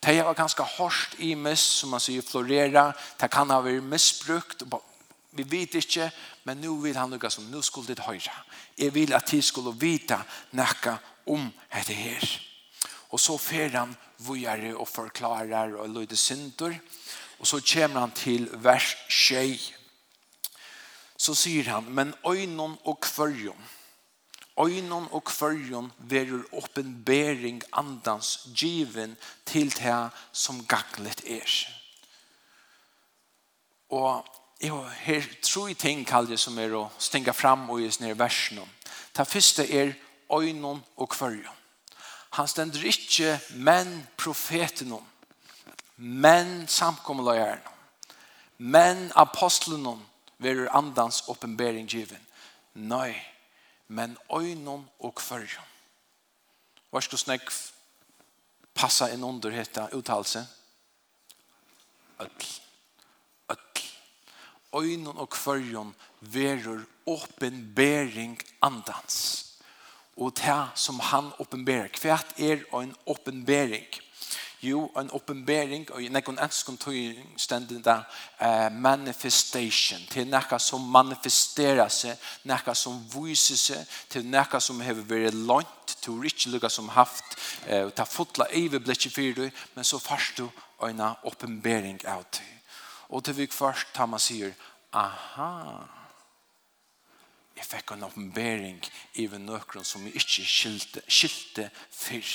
Det 0.01 0.17
var 0.25 0.37
ganske 0.37 0.63
hårst 0.63 1.17
i 1.25 1.35
mis, 1.35 1.61
som 1.61 1.91
man 1.93 2.01
sier, 2.01 2.25
florera. 2.25 2.91
Det 3.21 3.29
kan 3.33 3.51
ha 3.53 3.61
vært 3.65 3.85
misbrukt. 3.85 4.65
Vi 5.37 5.45
vet 5.45 5.75
ikke, 5.77 6.09
men 6.45 6.61
nu 6.61 6.79
vil 6.81 6.97
han 6.97 7.13
lukka 7.13 7.29
som, 7.31 7.49
nå 7.49 7.61
skulle 7.63 7.93
det 7.93 8.05
høre. 8.07 8.37
Jeg 8.79 8.95
vil 8.95 9.13
at 9.13 9.29
de 9.29 9.43
skulle 9.45 9.77
vite 9.77 10.21
noe 10.57 10.97
om 11.29 11.51
dette 11.73 11.97
her. 11.97 12.50
Og 13.11 13.21
så 13.21 13.37
fer 13.39 13.75
han 13.75 13.97
vujare 14.23 14.77
og 14.77 14.89
forklarar 14.89 15.75
og 15.81 15.91
løyde 15.91 16.17
synder. 16.17 16.77
Og 17.41 17.47
så 17.47 17.61
kommer 17.73 18.01
han 18.01 18.13
til 18.15 18.49
vers 18.63 18.95
6. 19.09 19.73
Så 21.21 21.35
sier 21.37 21.69
han, 21.69 21.85
men 21.93 22.15
øynon 22.25 22.79
og 22.89 23.01
kvørjon, 23.05 23.69
øynon 24.61 25.09
og 25.13 25.25
kvørjon 25.29 25.91
verur 25.99 26.47
oppenbering 26.53 27.61
andans 27.73 28.49
given 28.57 29.17
til 29.47 29.69
det 29.77 30.11
som 30.33 30.65
gaglet 30.65 31.21
er. 31.27 31.57
Og 33.91 34.25
jo, 34.61 34.83
her 34.83 35.23
tror 35.43 35.69
jeg 35.69 35.79
ting 35.79 36.07
kallet 36.07 36.41
som 36.41 36.59
er 36.59 36.73
å 36.77 36.87
stinga 36.99 37.33
fram 37.37 37.69
og 37.71 37.83
i 37.83 37.91
snir 37.93 38.17
versen. 38.17 38.61
Det 39.17 39.27
første 39.29 39.65
er 39.67 39.95
øynon 40.33 40.85
og 40.97 41.09
kvørjon. 41.09 41.60
Han 42.31 42.49
stender 42.49 42.85
ikke 42.87 43.41
men 43.59 43.91
profeten 44.19 44.93
om, 44.93 45.07
menn 45.97 46.69
samkommeløyeren, 46.71 47.65
men 48.59 49.11
apostelen 49.19 49.87
om, 49.87 50.07
verur 50.41 50.71
andans 50.73 51.25
oppenbering 51.29 51.89
given. 51.91 52.23
Nei, 52.75 53.13
men 53.89 54.17
øynon 54.33 54.87
og 55.01 55.15
kvarjon. 55.19 55.69
Hva 56.91 57.03
skal 57.03 57.21
snakk 57.21 57.51
passa 58.75 59.11
inn 59.13 59.25
under 59.27 59.53
dette 59.53 59.85
uttalelse? 59.95 60.43
Øtl. 62.21 62.49
Øtl. 63.53 63.85
Øynon 64.81 65.19
og 65.19 65.31
kvarjon 65.35 65.93
verur 66.21 66.87
åpenbering 67.07 68.39
andans 68.63 69.50
og 70.21 70.37
det 70.37 70.61
som 70.75 71.01
han 71.01 71.33
oppenberer. 71.41 71.89
Hva 72.03 72.21
er 72.37 72.65
en 72.77 72.95
oppenbering? 73.09 73.89
Jo, 74.63 74.91
en 74.97 75.09
oppenbering, 75.17 75.87
og 75.91 76.03
i 76.05 76.11
nekon 76.13 76.37
enskon 76.45 76.77
tog 76.77 76.97
stendet 77.41 77.81
det, 77.85 77.97
manifestation, 78.77 80.03
til 80.13 80.27
nekka 80.29 80.59
som 80.61 80.85
manifesterer 80.93 81.89
seg, 81.89 82.19
nekka 82.45 82.75
som 82.77 82.99
viser 83.15 83.57
seg, 83.57 83.95
til 84.13 84.27
nekka 84.29 84.61
som 84.61 84.83
har 84.85 85.01
vært 85.09 85.39
langt, 85.49 85.95
til 86.05 86.21
ikke 86.29 86.53
lukka 86.53 86.69
som 86.69 86.93
haft, 86.93 87.39
uh, 87.71 87.89
ta 87.97 88.05
fotla 88.05 88.51
iverblikki 88.53 89.09
fyrir 89.09 89.39
du, 89.39 89.63
men 89.75 89.85
så 89.85 89.99
først 89.99 90.43
du 90.43 90.51
en 90.85 91.01
oppenbering 91.25 92.05
av 92.05 92.27
det. 92.29 92.45
Og 93.09 93.25
til 93.25 93.39
vi 93.41 93.49
først, 93.49 93.95
tar 93.97 94.13
man 94.13 94.21
sier, 94.21 94.53
aha, 94.93 95.81
jeg 97.61 97.69
fikk 97.69 97.93
en 97.93 98.07
oppenbering 98.07 98.81
i 99.21 99.27
nøkron 99.29 99.85
som 99.85 100.07
jeg 100.09 100.17
ikke 100.17 100.45
skilte, 100.49 101.03
skilte 101.09 101.69
fyrr. 101.93 102.33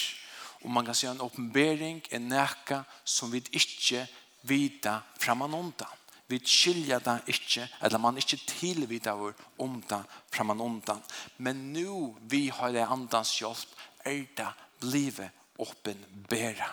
Og 0.61 0.71
man 0.73 0.85
kan 0.85 0.97
si 0.97 1.07
en 1.09 1.21
oppenbering 1.25 2.03
er 2.13 2.21
nækka 2.21 2.83
som 3.05 3.33
vi 3.33 3.41
ikke 3.51 4.05
vita 4.45 4.99
framan 5.17 5.53
ondan. 5.53 6.01
Vi 6.27 6.39
skilja 6.41 6.99
det 6.99 7.19
ikke, 7.29 7.67
eller 7.85 8.01
man 8.01 8.17
ikke 8.17 8.39
tilvita 8.49 9.13
vår 9.17 9.35
ondan 9.61 10.05
framan 10.33 10.61
ondan. 10.61 11.01
Men 11.37 11.73
nu 11.73 12.15
vi 12.21 12.47
har 12.49 12.73
det 12.73 12.85
andans 12.85 13.33
hjelp, 13.39 13.69
er 14.05 14.25
det 14.37 14.49
blive 14.79 15.29
oppenbera. 15.59 16.69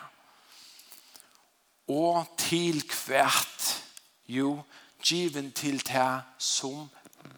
Og 1.89 2.25
til 2.37 2.81
kvært, 2.87 3.83
jo, 4.27 4.63
given 5.03 5.51
til 5.51 5.81
det 5.85 6.21
som 6.37 6.89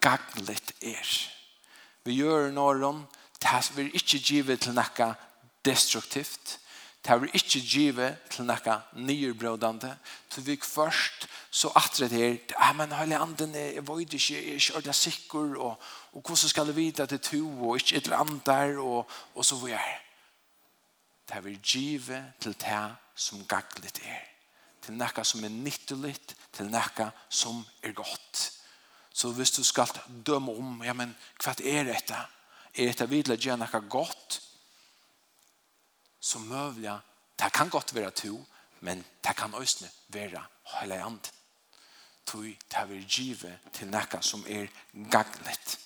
gagneligt 0.02 0.74
er. 0.82 1.12
Vi 2.06 2.20
gjør 2.20 2.52
noen, 2.54 3.06
det 3.42 3.72
vil 3.76 3.92
ikke 3.94 4.20
give 4.20 4.58
til 4.58 4.76
noe 4.78 5.10
destruktivt, 5.66 6.60
det 7.06 7.18
vil 7.22 7.34
ikke 7.38 7.62
give 7.62 8.10
til 8.34 8.46
noe 8.50 8.76
nyrbrådende, 8.94 9.96
til 10.30 10.46
vi 10.46 10.60
først 10.62 11.28
så 11.52 11.72
atre 11.76 12.10
det 12.10 12.20
her, 12.20 12.38
ja, 12.60 12.74
men 12.74 12.92
hele 12.92 13.18
anden, 13.18 13.56
jeg 13.56 13.88
vet 13.88 14.14
ikke, 14.14 14.34
jeg 14.34 14.44
er 14.44 14.54
ikke 14.60 14.76
ordentlig 14.76 14.96
sikker, 14.96 15.58
og, 15.58 15.82
og 16.14 16.22
hvordan 16.22 16.50
skal 16.50 16.66
jeg 16.66 16.76
vite 16.76 17.04
at 17.04 17.10
det 17.10 17.20
er 17.20 17.30
to, 17.30 17.70
og 17.70 17.76
ikke 17.76 17.96
et 17.96 18.04
eller 18.04 18.18
annet 18.18 18.46
der, 18.46 18.80
og, 18.80 19.10
og 19.36 19.46
så 19.46 19.56
videre. 19.56 19.80
Det 21.30 21.44
vil 21.44 21.60
give 21.62 22.34
til 22.42 22.54
det 22.54 22.96
som 23.16 23.46
gagneligt 23.46 24.02
er 24.06 24.36
til 24.86 24.98
noe 25.00 25.26
som 25.26 25.44
er 25.46 25.54
nyttelig, 25.54 26.16
til 26.54 26.70
noe 26.70 27.10
som 27.30 27.64
er 27.84 27.96
godt. 27.98 28.44
Så 29.16 29.32
hvis 29.32 29.52
du 29.52 29.64
skal 29.64 29.88
døme 30.28 30.52
om, 30.52 30.82
ja, 30.84 30.94
men 30.94 31.14
hva 31.40 31.54
er 31.64 31.88
dette? 31.88 32.18
Er 32.76 32.90
dette 32.92 33.08
videre 33.08 33.38
gjør 33.40 33.62
noe 33.62 33.80
godt? 33.88 34.42
Så 36.20 36.42
møvlig, 36.44 36.92
det 37.40 37.52
kan 37.56 37.72
godt 37.72 37.96
være 37.96 38.12
to, 38.12 38.42
men 38.84 39.06
det 39.24 39.36
kan 39.40 39.54
også 39.54 39.88
være 40.12 40.44
hele 40.82 41.00
andre. 41.00 41.32
Tui, 42.26 42.58
det 42.72 42.84
vil 42.90 43.08
give 43.08 43.56
til 43.74 43.88
noe 43.88 44.22
som 44.22 44.44
er 44.50 44.68
gagnet. 45.12 45.78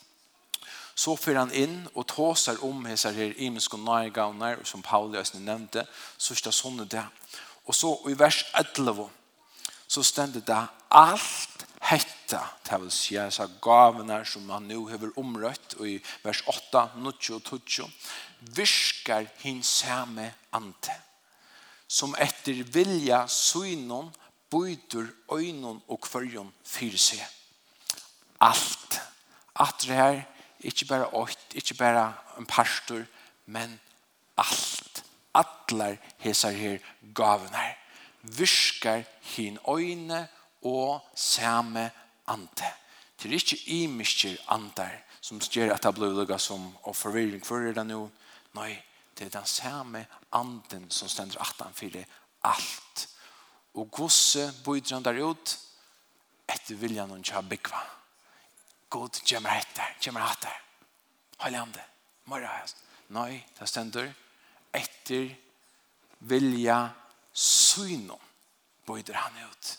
Så 0.95 1.13
fyrir 1.15 1.43
han 1.43 1.53
inn 1.53 1.83
og 1.93 2.07
tåser 2.09 2.57
om 2.65 2.81
hese 2.89 3.12
her 3.13 3.38
imensk 3.38 3.77
og 3.77 3.86
nærgavnar, 3.86 4.63
som 4.65 4.81
Pauli 4.81 5.19
Øsne 5.19 5.45
nevnte, 5.45 5.86
så 6.17 6.33
er 6.33 6.41
det 6.48 6.55
sånne 6.57 6.89
det. 6.89 7.05
Og 7.69 7.75
så 7.75 7.93
i 8.09 8.17
vers 8.19 8.41
11, 8.57 9.05
så 9.88 10.03
stender 10.03 10.41
det 10.41 10.63
alt 10.91 11.67
hett 11.91 12.09
detta, 12.29 12.50
det 12.69 12.77
vill 12.77 12.91
säga 12.91 13.25
dessa 13.25 13.50
gavorna 13.62 14.25
som 14.25 14.50
han 14.50 14.67
nu 14.67 14.77
har 14.77 15.19
omrött 15.19 15.74
og 15.74 15.88
i 15.88 16.01
vers 16.24 16.43
8, 16.45 16.89
9 16.95 17.36
och 17.36 17.65
10 17.65 17.91
virkar 18.39 19.27
hinsame 19.38 20.31
ante 20.51 20.91
som 21.89 22.15
efter 22.15 22.53
vilja 22.53 23.27
synon 23.27 24.12
byter 24.51 25.09
øynon 25.33 25.81
og 25.89 26.01
kvørjon 26.05 26.51
fyrir 26.65 27.01
seg. 27.01 27.21
Alt. 28.41 29.00
At 29.59 29.81
det 29.81 29.98
her, 29.98 30.21
ikke 30.59 30.86
bare 30.86 31.09
åkt, 31.17 31.55
ikke 31.57 31.74
bare 31.74 32.13
en 32.38 32.45
pastor, 32.45 33.03
men 33.45 33.79
alt. 34.38 35.03
Atlar 35.33 35.98
hesar 36.17 36.51
her 36.51 36.77
gaven 37.15 37.55
Viskar 38.21 38.98
Virkar 38.98 39.03
hin 39.21 39.57
øyne 39.69 40.27
og 40.62 41.01
same 41.15 41.89
ante. 42.29 42.69
Det 43.19 43.27
er 43.27 43.36
ikke 43.36 43.63
imiske 43.81 44.38
antar 44.53 45.01
som 45.21 45.41
gjør 45.43 45.74
at 45.75 45.83
det 45.83 45.95
blir 45.98 46.15
lukket 46.15 46.41
som 46.41 46.69
og 46.88 46.95
forvirring 46.95 47.43
for 47.45 47.65
det 47.75 47.86
nå. 47.88 48.05
Nei, 48.55 48.71
det 49.17 49.27
er 49.27 49.33
den 49.39 49.50
samme 49.50 50.05
anden 50.33 50.88
som 50.91 51.09
stender 51.12 51.41
at 51.43 51.59
han 51.59 51.75
fyrer 51.75 52.07
alt. 52.48 53.07
Og 53.75 53.91
gosse 53.91 54.48
bøyder 54.65 54.95
han 54.95 55.05
der 55.05 55.19
ut 55.21 55.57
etter 56.50 56.79
vilja 56.79 57.05
noen 57.05 57.21
ikke 57.25 57.43
byggva. 57.50 57.81
God 58.89 59.19
kommer 59.27 59.59
etter, 59.59 59.91
kommer 60.01 60.25
etter. 60.31 60.55
Høylig 61.43 61.59
ande, 61.59 61.83
morra 62.31 62.55
hest. 62.62 62.79
Nei, 63.13 63.43
det 63.59 63.67
stender 63.69 64.09
etter 64.74 65.29
vilja 66.29 66.79
synon 67.33 68.25
bøyder 68.88 69.19
han 69.19 69.38
ut. 69.45 69.75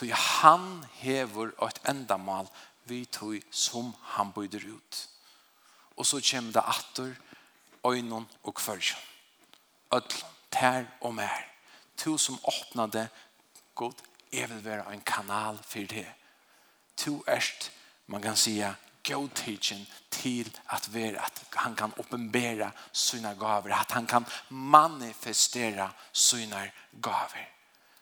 Tog 0.00 0.12
han 0.16 0.84
hever 1.02 1.50
et 1.66 1.78
endamal 1.90 2.46
vi 2.88 3.02
tog 3.04 3.42
som 3.52 3.90
han 4.14 4.30
bøyder 4.32 4.62
ut. 4.64 5.00
Og 5.96 6.06
så 6.06 6.20
kommer 6.30 6.52
det 6.52 6.62
atter, 6.64 7.10
øynene 7.86 8.26
og 8.42 8.54
kvørsjon. 8.54 9.02
Ødl, 9.92 10.22
tær 10.50 10.84
og 11.00 11.14
mer. 11.14 11.42
To 11.96 12.18
som 12.18 12.38
åpnade, 12.44 13.08
god, 13.74 13.92
jeg 14.32 14.48
vil 14.48 14.64
være 14.64 14.94
en 14.94 15.00
kanal 15.00 15.58
for 15.62 15.78
det. 15.78 16.06
To 16.96 17.24
erst, 17.28 17.72
man 18.06 18.22
kan 18.22 18.36
sige, 18.36 18.74
god 19.04 19.28
teaching 19.28 19.86
til 20.10 20.56
at, 20.70 20.94
være, 20.94 21.24
at 21.24 21.44
han 21.52 21.76
kan 21.76 21.92
oppenbære 21.98 22.72
sina 22.92 23.32
gaver, 23.32 23.74
at 23.80 23.90
han 23.90 24.06
kan 24.06 24.26
manifestere 24.48 25.92
sina 26.12 26.70
gaver. 27.02 27.44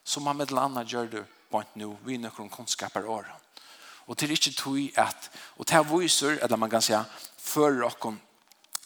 Som 0.05 0.27
han 0.27 0.37
med 0.37 0.47
landa 0.47 0.83
gjør 0.83 1.07
det 1.07 1.27
bant 1.51 1.77
nu 1.77 1.97
vi 2.05 2.17
nøkron 2.17 2.51
kunnskapar 2.51 3.07
åra. 3.09 3.37
Og 4.09 4.17
til 4.17 4.33
ikkje 4.33 4.53
tui 4.57 4.87
at, 4.97 5.31
og 5.57 5.67
til 5.67 5.85
viser, 5.91 6.39
eller 6.43 6.57
man 6.57 6.71
kan 6.71 6.83
säga, 6.83 7.05
fører 7.39 7.85
okkon 7.85 8.21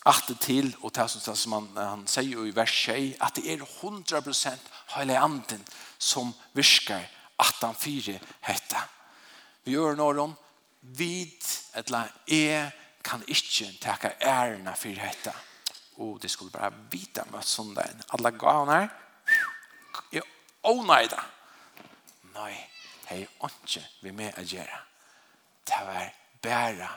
atte 0.06 0.34
til, 0.34 0.76
og 0.82 0.92
til 0.92 1.08
som, 1.08 1.36
som 1.36 1.52
han, 1.52 1.68
han 1.76 2.06
sier 2.06 2.46
i 2.46 2.54
vers 2.54 2.74
6, 2.86 3.16
at 3.20 3.36
det 3.36 3.52
er 3.52 3.62
100% 3.62 4.70
hele 4.96 5.18
anden 5.18 5.64
som 5.98 6.32
virker 6.52 7.04
at 7.38 7.60
han 7.62 7.74
fire 7.78 8.18
hette. 8.40 8.82
Vi 9.64 9.76
gjør 9.76 9.94
noen 9.96 10.34
vid, 10.82 11.38
eller 11.78 12.10
jeg 12.26 12.72
kan 13.04 13.22
ikkje 13.26 13.70
teka 13.82 14.16
ærena 14.20 14.74
fire 14.74 15.06
hette. 15.06 15.32
Og 16.02 16.18
det 16.22 16.30
skulle 16.30 16.50
bare 16.50 16.72
vite 16.90 17.22
med 17.30 17.46
sånn 17.46 17.74
der. 17.76 17.94
Alle 18.16 18.32
gavene 18.34 18.80
er, 18.82 18.90
er 20.18 20.26
ånøyda. 20.66 21.20
Oh, 21.20 21.41
nei, 22.34 22.54
hei 23.10 23.22
ikke 23.24 23.84
vi 24.02 24.12
med 24.16 24.38
å 24.38 24.44
gjøre. 24.46 24.80
Det 25.68 25.84
var 25.86 26.10
bæra 26.42 26.90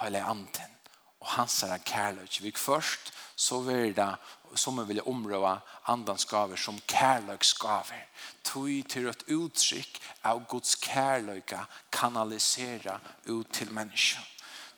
hele 0.00 0.22
anden 0.24 0.74
og 1.20 1.26
hans 1.34 1.62
er 1.62 1.78
kærløk. 1.82 2.40
Vi 2.42 2.52
først 2.56 3.12
så 3.36 3.60
vil 3.60 3.94
det 3.96 4.14
som 4.56 4.78
vi 4.80 4.86
vil 4.88 5.02
område 5.06 5.58
andans 5.86 6.24
gaver 6.24 6.56
som 6.56 6.78
kærløksgaver. 6.88 8.06
Tøy 8.44 8.82
til 8.88 9.08
et 9.10 9.24
uttrykk 9.34 10.00
av 10.24 10.44
Guds 10.48 10.74
kærløk 10.82 11.54
kanalisera 11.92 12.98
ut 13.26 13.50
til 13.52 13.72
mennesker. 13.72 14.24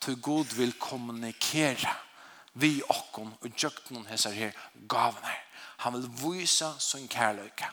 Tøy 0.01 0.17
god 0.23 0.57
vil 0.57 0.73
kommunikere 0.81 1.95
vi 2.53 2.81
okkon 2.89 3.31
og 3.41 3.63
jøkken 3.63 4.07
hessar 4.11 4.35
her 4.35 4.57
gavene. 4.89 5.37
Han 5.85 5.95
vil 5.95 6.09
vise 6.23 6.73
sin 6.79 7.09
kærløyka. 7.09 7.71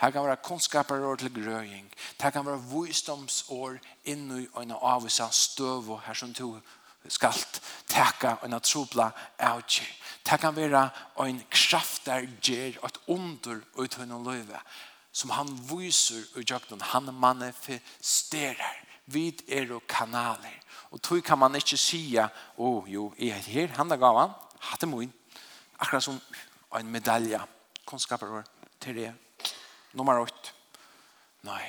Her 0.00 0.10
kan 0.10 0.24
være 0.24 0.36
kunnskaperår 0.36 1.16
til 1.16 1.34
grøying. 1.34 1.92
Her 2.22 2.30
kan 2.30 2.46
være 2.46 2.62
visdomsår 2.72 3.78
innu 4.04 4.46
og 4.52 4.62
en 4.62 4.72
avvisa 4.82 5.28
støv 5.30 5.90
og 5.90 6.00
her 6.06 6.14
som 6.14 6.34
to 6.34 6.56
skalt 7.08 7.60
teka 7.88 8.34
og 8.40 8.46
en 8.48 8.60
trobla 8.60 9.10
avgjør. 9.38 9.92
Det 10.30 10.40
kan 10.40 10.56
være 10.56 10.88
en 11.26 11.42
kraft 11.50 12.06
der 12.06 12.26
gjør 12.42 12.80
et 12.86 12.98
under 13.06 13.60
ut 13.76 13.98
av 13.98 14.24
løyve 14.24 14.60
som 15.12 15.30
han 15.30 15.48
viser 15.68 16.22
i 16.38 16.44
jøkken. 16.46 16.80
Han 16.80 17.14
manifesterer. 17.14 18.76
Vi 19.06 19.36
er 19.48 19.72
og 19.74 19.82
kanaler. 19.88 20.60
Og 20.90 21.02
tog 21.02 21.22
kan 21.24 21.38
man 21.38 21.54
ikke 21.54 21.76
si 21.76 22.16
å 22.18 22.28
oh, 22.56 22.86
jo, 22.88 23.12
jeg 23.18 23.34
er 23.36 23.48
her, 23.52 23.74
han 23.76 23.90
er 23.90 23.98
gavan, 23.98 24.30
hatt 24.70 24.82
er 24.82 24.90
min. 24.90 25.12
Akkurat 25.78 26.04
som 26.04 26.20
en 26.78 26.92
medalja. 26.92 27.42
Kunnskaper 27.86 28.42
til 28.80 28.96
det 28.96 29.12
Nummer 29.92 30.20
8. 30.22 30.52
Nei, 31.48 31.64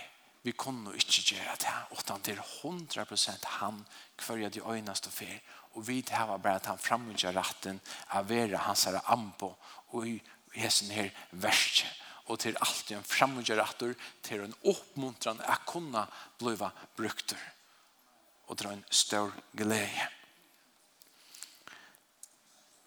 vi 0.46 0.54
kunne 0.58 0.94
ikke 0.98 1.24
gjøre 1.34 1.56
det. 1.62 1.74
Og 1.96 2.04
det 2.26 2.36
er 2.36 2.44
100% 2.44 3.48
han 3.58 3.80
kvarje 4.18 4.50
de 4.50 4.62
øyneste 4.66 5.10
fer. 5.14 5.40
Og 5.74 5.88
vi 5.88 6.04
har 6.12 6.38
bare 6.38 6.60
at 6.60 6.68
han 6.70 6.82
framgjør 6.82 7.38
retten 7.38 7.80
av 8.12 8.30
være 8.30 8.58
hans 8.68 8.84
her 8.90 9.00
ambo 9.14 9.56
og 9.92 10.08
i 10.08 10.18
hessen 10.56 10.92
her 10.92 11.10
verset. 11.32 11.88
Og 12.28 12.40
til 12.40 12.58
alt 12.62 12.92
en 12.92 13.04
framgjør 13.04 13.60
retter 13.60 13.96
til 14.24 14.44
en 14.46 14.54
oppmuntran 14.70 15.42
å 15.42 15.56
kunne 15.68 16.06
bliva 16.40 16.70
brukt. 16.98 17.34
Og 18.48 18.60
dra 18.60 18.76
en 18.76 18.86
stor 18.90 19.32
glede. 19.58 20.10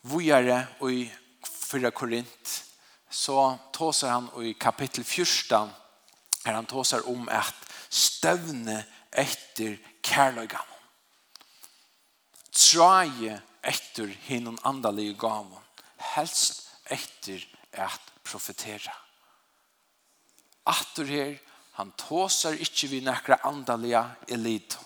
Vi 0.05 0.29
er 0.31 0.69
i 0.85 1.09
4 1.49 1.91
Korint 1.97 2.55
så 3.15 3.59
tåser 3.73 4.09
han 4.09 4.29
i 4.43 4.53
kapitel 4.59 5.05
14 5.05 5.71
er 6.45 6.53
han 6.53 6.67
tåser 6.67 7.07
om 7.09 7.29
at 7.29 7.55
stövne 7.89 8.85
efter 9.13 9.79
kärlegan. 10.03 10.67
Traje 12.51 13.41
efter 13.63 14.07
hinnom 14.07 14.59
andalige 14.63 15.15
gamon. 15.15 15.63
Helst 15.97 16.71
efter 16.85 17.49
att 17.73 18.01
profetera. 18.23 18.93
Atter 20.65 21.05
her, 21.05 21.39
han 21.73 21.93
tåser 21.97 22.59
ikkje 22.59 22.89
vi 22.89 23.01
nekra 23.01 23.39
andalige 23.43 24.05
elito. 24.29 24.79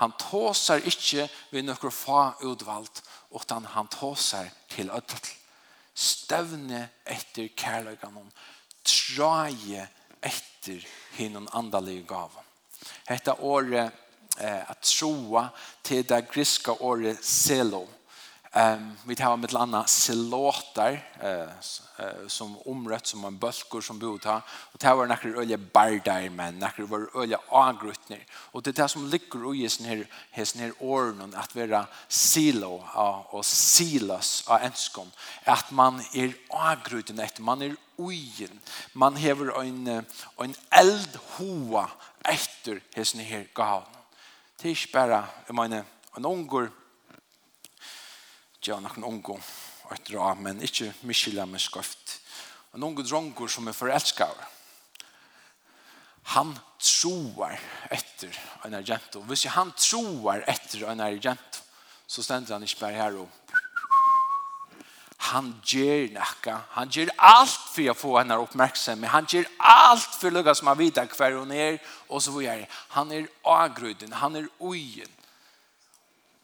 Han 0.00 0.12
tåser 0.18 0.82
ikkje 0.86 1.28
vi 1.50 1.62
nekra 1.62 1.90
fa 1.90 2.32
utvalgt, 2.42 3.02
utan 3.30 3.64
han 3.64 3.86
tåser 3.86 4.50
til 4.68 4.90
ødelt 4.90 5.39
stevne 6.00 6.86
etter 7.04 7.50
kærløkanon, 7.56 8.30
traje 8.84 9.86
etter 10.24 10.86
hinnom 11.18 11.48
andalige 11.52 12.06
gaven. 12.08 12.46
Hetta 13.08 13.34
året 13.44 13.90
eh, 14.40 14.70
at 14.70 14.80
troa 14.82 15.48
til 15.84 16.06
det 16.08 16.22
griska 16.32 16.72
året 16.80 17.24
selo. 17.24 17.84
Um, 18.52 18.96
vi 19.04 19.14
tar 19.14 19.36
med 19.36 19.52
landa 19.52 19.86
silåtar 19.86 21.08
eh, 21.20 22.26
som 22.26 22.58
omrött 22.58 23.06
som 23.06 23.24
en 23.24 23.38
bölkor 23.38 23.80
som 23.80 23.98
bor 23.98 24.18
ta 24.18 24.42
och 24.72 24.78
det 24.78 24.94
var 24.94 25.06
några 25.06 25.38
olja 25.38 25.58
bardar 25.58 26.28
men 26.30 26.58
några 26.58 26.86
var 26.86 27.16
olja 27.16 27.38
agrutner 27.48 28.26
och 28.30 28.62
det 28.62 28.72
där 28.72 28.88
som 28.88 29.06
ligger 29.06 29.54
i 29.54 29.68
sen 29.68 29.86
här 29.86 30.06
her 30.30 30.44
här 30.60 30.72
at 30.80 31.34
att 31.34 31.56
vara 31.56 31.86
silo 32.08 32.84
och 33.30 33.46
silas 33.46 34.48
av 34.48 34.60
enskom 34.62 35.10
att 35.44 35.70
man 35.70 36.02
är 36.14 36.34
agruten 36.48 37.18
ett 37.18 37.38
man 37.38 37.62
är 37.62 37.76
ojen 37.96 38.60
man 38.92 39.16
hever 39.16 39.60
en 39.60 40.04
en 40.36 40.54
eldhoa 40.70 41.90
efter 42.24 42.82
hästen 42.94 43.20
här 43.20 43.46
gav 43.54 43.84
det 44.62 44.70
är 44.70 44.92
bara 44.92 45.24
jag 45.46 45.54
menar 45.54 45.84
en 46.16 46.24
ungur 46.24 46.70
gjør 48.62 48.82
noen 48.84 49.06
unge 49.08 49.36
og 49.36 49.92
et 49.94 50.10
dra, 50.12 50.34
men 50.34 50.62
ikke 50.62 50.92
miskylda 51.08 51.46
med 51.48 51.62
skøft. 51.62 52.18
En 52.74 52.86
unge 52.86 53.04
dronker 53.06 53.50
som 53.50 53.68
er 53.68 53.76
forelskere. 53.76 54.46
Han 56.36 56.52
troer 56.78 57.56
etter 57.90 58.36
en 58.66 58.76
agent. 58.78 59.16
Og 59.18 59.26
hvis 59.30 59.48
han 59.50 59.72
troer 59.74 60.44
etter 60.48 60.86
en 60.92 61.02
agent, 61.02 61.62
så 62.06 62.22
stender 62.22 62.54
han 62.54 62.66
ikke 62.66 62.84
bare 62.84 63.00
her 63.00 63.18
og 63.24 63.58
han 65.30 65.50
gjør 65.66 66.08
noe. 66.14 66.56
Han 66.74 66.90
gjør 66.90 67.12
alt 67.22 67.66
for 67.70 67.92
å 67.92 67.96
få 67.96 68.14
henne 68.18 68.38
oppmerksomhet. 68.40 69.12
Han 69.12 69.28
gjør 69.30 69.50
alt 69.62 70.16
for 70.16 70.30
å 70.30 70.34
lukke 70.34 70.54
som 70.58 70.70
han 70.72 70.80
vet 70.80 71.00
hver 71.16 71.36
hun 71.36 71.52
er, 71.54 71.78
og 72.08 72.22
så 72.24 72.34
videre. 72.34 72.66
Han 72.96 73.12
er 73.14 73.28
avgrunnen, 73.46 74.16
han 74.16 74.40
er 74.40 74.48
ugen. 74.58 75.12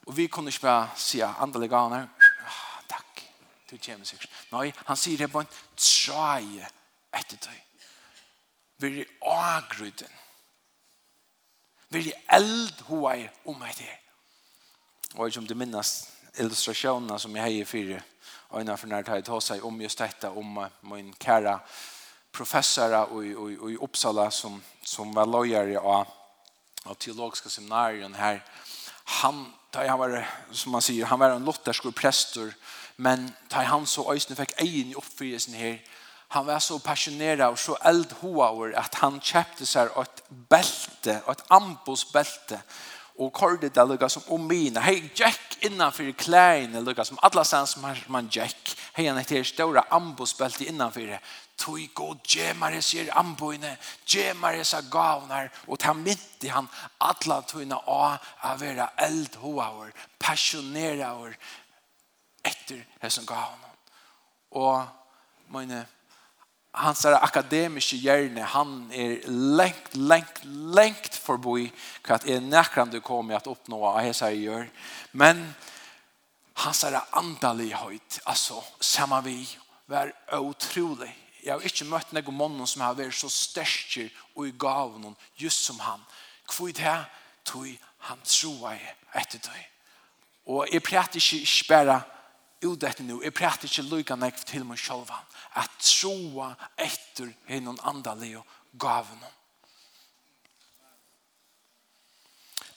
Og 0.06 0.16
vi 0.16 0.26
kunne 0.26 0.48
ikke 0.48 0.60
bare 0.60 0.90
si 0.96 1.20
andliga 1.20 1.76
ganer. 1.76 2.06
Ah, 2.46 2.82
takk, 2.88 3.22
Du 3.70 3.76
kommer 3.86 4.06
sikkert. 4.06 4.30
Nei, 4.52 4.72
han 4.86 4.96
sier 4.96 5.18
det 5.18 5.30
på 5.32 5.40
en 5.40 5.48
trai 5.76 6.66
etter 7.14 7.36
deg. 7.36 7.62
Vi 8.78 9.00
är 9.00 9.06
agruden. 9.22 10.12
Vi 11.88 12.12
är 12.12 12.36
eld 12.36 12.80
hoa 12.80 13.28
om 13.44 13.64
det. 13.78 13.98
Och 15.14 15.32
som 15.32 15.46
du 15.46 15.54
minnes 15.54 16.12
illustrationerna 16.34 17.18
som 17.18 17.36
jag 17.36 17.42
har 17.42 17.50
i 17.50 17.64
fyra 17.64 18.02
öjna 18.52 18.76
för 18.76 18.86
när 18.86 18.96
jeg 18.96 19.06
här 19.06 19.40
sig 19.40 19.60
om 19.60 19.80
just 19.80 19.98
detta 19.98 20.30
om 20.30 20.68
min 20.80 21.14
kära 21.14 21.60
professor 22.32 22.94
och 22.94 23.24
och 23.62 23.70
i 23.70 23.76
Uppsala 23.76 24.30
som 24.30 24.62
som 24.82 25.12
var 25.12 25.26
løyere 25.26 25.78
av 25.78 26.06
av 26.84 26.94
teologiska 26.94 27.48
seminarien 27.48 28.14
här 28.14 28.44
han 29.04 29.52
Da 29.76 29.84
han 29.84 29.98
var 29.98 30.24
som 30.52 30.72
man 30.72 30.80
sier, 30.82 31.04
han 31.04 31.20
var 31.20 31.34
en 31.36 31.44
luthersk 31.44 31.84
präster 31.94 32.54
men 32.96 33.28
da 33.52 33.66
han 33.68 33.86
så 33.86 34.06
øyne 34.12 34.36
fick 34.36 34.54
en 34.56 34.90
i 34.90 34.94
uppfyllelsen 34.94 35.54
här 35.54 35.82
han 36.28 36.46
var 36.46 36.58
så 36.58 36.78
passionerad 36.78 37.50
och 37.50 37.58
så 37.58 37.76
eldhoaur 37.84 38.74
att 38.74 38.94
han 38.94 39.20
kjøpte 39.20 39.66
seg 39.66 39.92
et 40.00 40.22
bälte 40.48 41.20
et 41.30 41.44
ambosbälte 41.50 42.58
og 43.18 43.32
kordet 43.32 43.74
det 43.74 43.84
lukket 43.88 44.12
som 44.12 44.22
om 44.34 44.40
mine. 44.48 44.80
Hei, 44.80 45.10
Jack 45.16 45.56
innanfyr 45.64 46.12
klæene 46.18 46.82
lukket 46.84 47.08
som 47.08 47.18
alla 47.22 47.44
stans 47.44 47.74
som 47.74 47.84
har 47.84 47.98
man 48.12 48.28
Jack. 48.32 48.74
Hei, 48.96 49.06
han 49.06 49.18
heter 49.18 49.44
ståra 49.44 49.86
ambosbelti 49.90 50.68
innanfyr. 50.68 51.16
Tui 51.56 51.88
god, 51.94 52.20
djemare 52.28 52.82
sier 52.84 53.08
amboine, 53.16 53.78
djemare 54.04 54.64
sa 54.64 54.82
gavnar, 54.92 55.48
og 55.66 55.80
ta 55.80 55.94
mitt 55.96 56.44
i 56.44 56.52
han 56.52 56.68
alla 57.00 57.40
tuina 57.48 57.78
a 57.86 58.18
a 58.42 58.56
vera 58.60 58.90
eldhoaur, 58.98 59.92
passioneraur, 60.18 61.32
etter 62.44 62.84
hesson 63.00 63.24
gavnar. 63.26 63.72
Og 64.50 64.84
mine 65.48 65.86
hans 66.76 67.04
er 67.04 67.16
akademiske 67.24 67.96
hjerne, 67.96 68.42
han 68.42 68.92
är 68.92 69.20
lengt, 69.30 69.94
lengt 69.96 70.44
längt 70.44 71.14
förbi 71.14 71.72
att 72.08 72.26
är 72.26 72.40
näkran 72.40 72.90
du 72.90 73.00
kommer 73.00 73.34
att 73.34 73.46
uppnå 73.46 73.80
vad 73.80 74.06
jag 74.06 74.16
säger 74.16 74.40
gör 74.40 74.70
men 75.12 75.54
hans 76.54 76.84
här 76.84 77.00
andalighet 77.10 78.20
alltså 78.24 78.64
sammen 78.80 79.24
vi 79.24 79.48
var 79.86 80.12
otrolig 80.32 81.26
jag 81.46 81.54
har 81.54 81.62
inte 81.62 81.84
mött 81.84 82.12
någon 82.12 82.34
man 82.34 82.66
som 82.66 82.82
har 82.82 82.94
varit 82.94 83.14
så 83.14 83.28
störst 83.28 83.98
och 84.34 84.46
i 84.46 84.50
gav 84.50 85.00
någon 85.00 85.14
just 85.34 85.64
som 85.64 85.80
han. 85.80 86.00
Kvid 86.46 86.74
det 86.74 87.04
tog 87.42 87.78
han 87.98 88.18
troa 88.18 88.74
etter 89.12 89.38
det 89.38 89.66
och 90.44 90.66
jag 90.70 90.82
pratar 90.82 91.34
inte 91.34 91.68
bara 91.68 92.02
ut 92.64 92.80
dette 92.80 93.02
nu, 93.02 93.20
jeg 93.22 93.34
prater 93.34 93.68
ikke 93.68 93.82
lykke 93.82 94.16
nek 94.16 94.38
til 94.46 94.64
meg 94.64 94.78
selv. 94.78 95.10
at 95.56 95.70
troa 95.80 96.54
etter 96.76 97.32
hinnon 97.48 97.78
andalig 97.82 98.36
og 98.36 98.44
gaven 98.78 99.24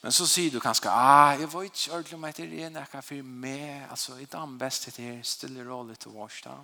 Men 0.02 0.12
så 0.16 0.24
sier 0.28 0.52
du 0.52 0.62
kanskje, 0.64 0.88
ah, 0.88 1.36
jeg 1.36 1.50
vet 1.52 1.76
ikke 1.76 1.92
ordentlig 1.92 2.16
om 2.16 2.26
etter 2.30 2.54
en 2.66 2.78
ekka 2.80 3.02
for 3.04 3.32
meg, 3.44 3.84
altså, 3.92 4.16
i 4.16 4.30
dag 4.32 4.54
best 4.60 4.88
til 4.88 4.94
det, 4.96 5.26
stille 5.28 5.66
rolle 5.68 5.96
til 6.00 6.16
vårs 6.16 6.40
da, 6.46 6.56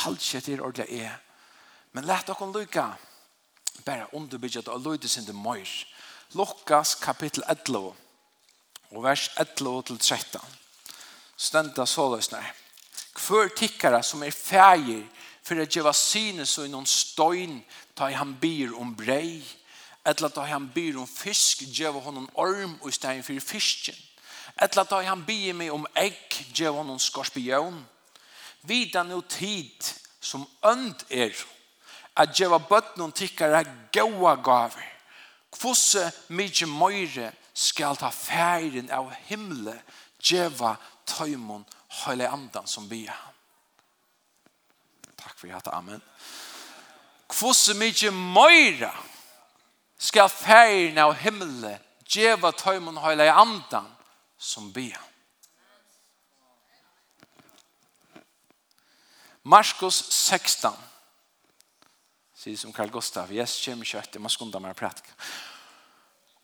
halvt 0.00 0.24
ikke 0.24 0.40
til 0.46 0.62
ordentlig 0.64 1.02
er, 1.04 1.18
men 1.92 2.08
lett 2.08 2.26
dere 2.26 2.52
lykke. 2.52 2.86
bare 3.84 4.14
underbygget 4.14 4.68
og 4.68 4.80
lykke 4.80 5.08
sin 5.08 5.26
til 5.26 5.34
møyr, 5.34 5.68
Lukas 6.32 6.94
kapittel 6.94 7.42
11, 7.48 7.92
og 8.90 9.02
vers 9.02 9.30
11 9.36 9.82
til 9.82 9.98
13, 9.98 10.40
stenda 11.36 11.86
såløsner. 11.86 12.44
Hver 13.26 13.48
tikkara 13.56 14.02
som 14.02 14.22
er 14.22 14.30
fægir 14.30 15.04
for 15.42 15.60
at 15.60 15.68
geva 15.68 15.92
synes 15.92 16.58
og 16.58 16.66
innan 16.66 16.86
støyn 16.86 17.60
ta 17.96 18.08
han 18.10 18.36
byr 18.40 18.74
om 18.80 18.96
brei, 18.96 19.44
Eller 20.06 20.28
ta 20.28 20.42
han 20.44 20.68
byr 20.68 20.98
om 21.00 21.06
fisk, 21.08 21.62
geva 21.72 22.00
honom 22.00 22.28
orm 22.34 22.76
og 22.82 22.92
stein 22.92 23.22
for 23.24 23.40
fisken, 23.40 23.96
etla 24.62 24.84
ta 24.84 25.00
han 25.00 25.24
byr 25.24 25.54
med 25.56 25.70
om 25.72 25.86
egg, 25.96 26.44
geva 26.52 26.82
honom 26.82 26.98
skorpion. 26.98 27.78
Vida 28.68 29.02
no 29.02 29.20
tid 29.20 29.94
som 30.20 30.44
ønd 30.64 31.06
er, 31.10 31.32
at 32.16 32.36
djeva 32.36 32.58
bøtnen 32.58 33.12
tikkara 33.12 33.62
gaua 33.92 34.36
gaver, 34.36 34.84
kvosse 35.54 36.04
mykje 36.28 36.68
møyre 36.68 37.32
skal 37.54 37.96
ta 37.96 38.10
færen 38.10 38.90
av 38.92 39.12
himle 39.28 39.74
djeva 40.20 40.74
tøymon 41.08 41.64
høyle 42.04 42.28
andan 42.30 42.66
som 42.70 42.88
vi 42.90 43.04
han. 43.06 43.40
Takk 45.14 45.38
for 45.38 45.48
hjertet, 45.48 45.72
amen. 45.72 46.02
Kvosse 47.30 47.74
mykje 47.78 48.12
møyra 48.12 48.92
skal 49.98 50.28
færna 50.28 51.08
av 51.08 51.16
himmelen 51.22 51.80
djeva 52.04 52.52
tøymon 52.52 53.00
høyle 53.00 53.30
andan 53.32 53.88
som 54.38 54.70
vi 54.74 54.90
han. 54.92 55.10
Marskos 59.44 59.98
16 60.08 60.72
sier 62.44 62.56
som 62.60 62.72
Carl 62.72 62.92
Gustav, 62.92 63.32
yes, 63.32 63.58
kjem 63.60 63.84
kjøtt, 63.84 64.16
man 64.20 64.32
skundar 64.32 64.60
meg 64.60 64.76
prætka. 64.76 65.12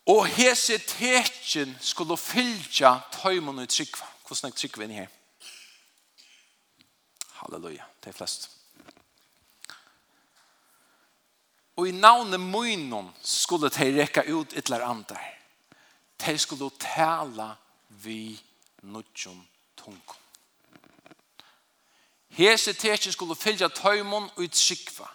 Og 0.09 0.25
hese 0.33 0.79
tekjen 0.81 1.75
skulle 1.85 2.17
fylja 2.21 2.97
tøymon 3.21 3.61
i 3.63 3.69
tryggvann. 3.69 4.17
Hvordan 4.31 4.53
jeg 4.53 4.61
trykker 4.61 4.79
vi 4.79 4.85
inn 4.87 4.93
her? 4.95 5.07
Halleluja, 7.41 7.83
det 7.99 8.13
er 8.13 8.15
flest. 8.15 8.45
Og 11.75 11.89
i 11.89 11.95
navnet 11.97 12.39
munnen 12.39 13.09
skulle 13.27 13.73
de 13.75 13.89
rekka 13.97 14.23
ut 14.29 14.55
et 14.55 14.71
eller 14.71 14.85
annet. 14.87 15.17
De 16.23 16.37
skulle 16.39 16.69
tale 16.79 17.49
vi 18.05 18.39
nødgjom 18.83 19.43
tunkom. 19.77 20.23
Hese 22.39 22.77
tekjen 22.79 23.13
skulle 23.13 23.35
fylja 23.35 23.67
tøymon 23.75 24.31
og 24.31 24.47
utsikva. 24.47 25.11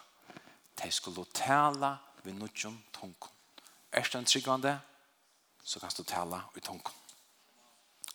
De 0.82 0.92
skulle 0.92 1.24
tala 1.32 1.94
vi 2.20 2.36
nødgjom 2.36 2.76
tunkom. 3.00 3.32
Er 3.92 4.04
det 4.04 4.20
en 4.20 4.28
tryggvande, 4.28 4.76
så 5.64 5.80
kan 5.80 5.90
du 5.96 6.04
tala 6.04 6.44
i 6.56 6.60
tunkom. 6.60 7.05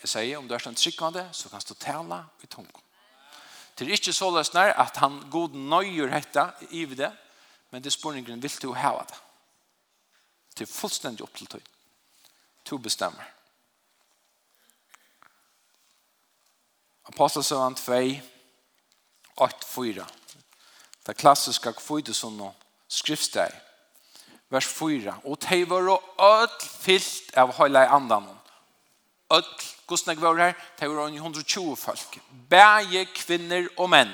Jeg 0.01 0.09
sier, 0.09 0.37
om 0.37 0.47
du 0.47 0.53
er 0.55 0.67
en 0.67 0.75
tryggande, 0.75 1.27
så 1.33 1.49
kan 1.49 1.61
du 1.67 1.73
tala 1.73 2.23
i 2.43 2.47
tungen. 2.47 2.87
Det 3.77 3.87
er 3.87 3.93
ikke 3.93 4.13
så 4.13 4.29
løsner 4.33 4.73
at 4.77 4.97
han 4.97 5.19
god 5.31 5.53
nøyer 5.55 6.09
hette 6.11 6.43
i 6.69 6.85
det, 6.85 7.11
men 7.71 7.83
det 7.83 7.89
er 7.89 7.97
spørningen, 7.97 8.41
vil 8.43 8.57
du 8.61 8.73
ha 8.73 8.97
det? 9.09 9.19
Det 10.57 10.67
er 10.67 10.73
fullstendig 10.73 11.23
opp 11.23 11.37
til 11.37 11.47
tøy. 11.47 11.61
To 12.65 12.77
bestemmer. 12.77 13.25
Apostelsøvann 17.09 17.75
2, 17.75 17.93
8, 19.37 19.67
4. 19.67 20.05
Det 21.07 21.17
klassiske 21.17 21.73
kvide 21.73 22.13
som 22.13 22.37
nå 22.37 22.51
skriftsteg. 22.91 23.53
Vers 24.51 24.67
4. 24.67 25.15
Og 25.23 25.39
de 25.49 25.69
var 25.69 25.89
og 25.95 26.03
ødel 26.19 26.69
fyllt 26.69 27.33
av 27.39 27.55
høyla 27.57 27.85
i 27.85 27.93
andan. 27.95 28.27
Ødel 29.31 29.69
Hvordan 29.91 30.15
jeg 30.15 30.23
var 30.23 30.43
her? 30.45 30.53
Det 30.79 30.89
var 30.89 31.07
120 31.07 31.75
folk. 31.77 32.19
Bæge 32.49 33.05
kvinner 33.05 33.67
og 33.77 33.89
menn. 33.89 34.11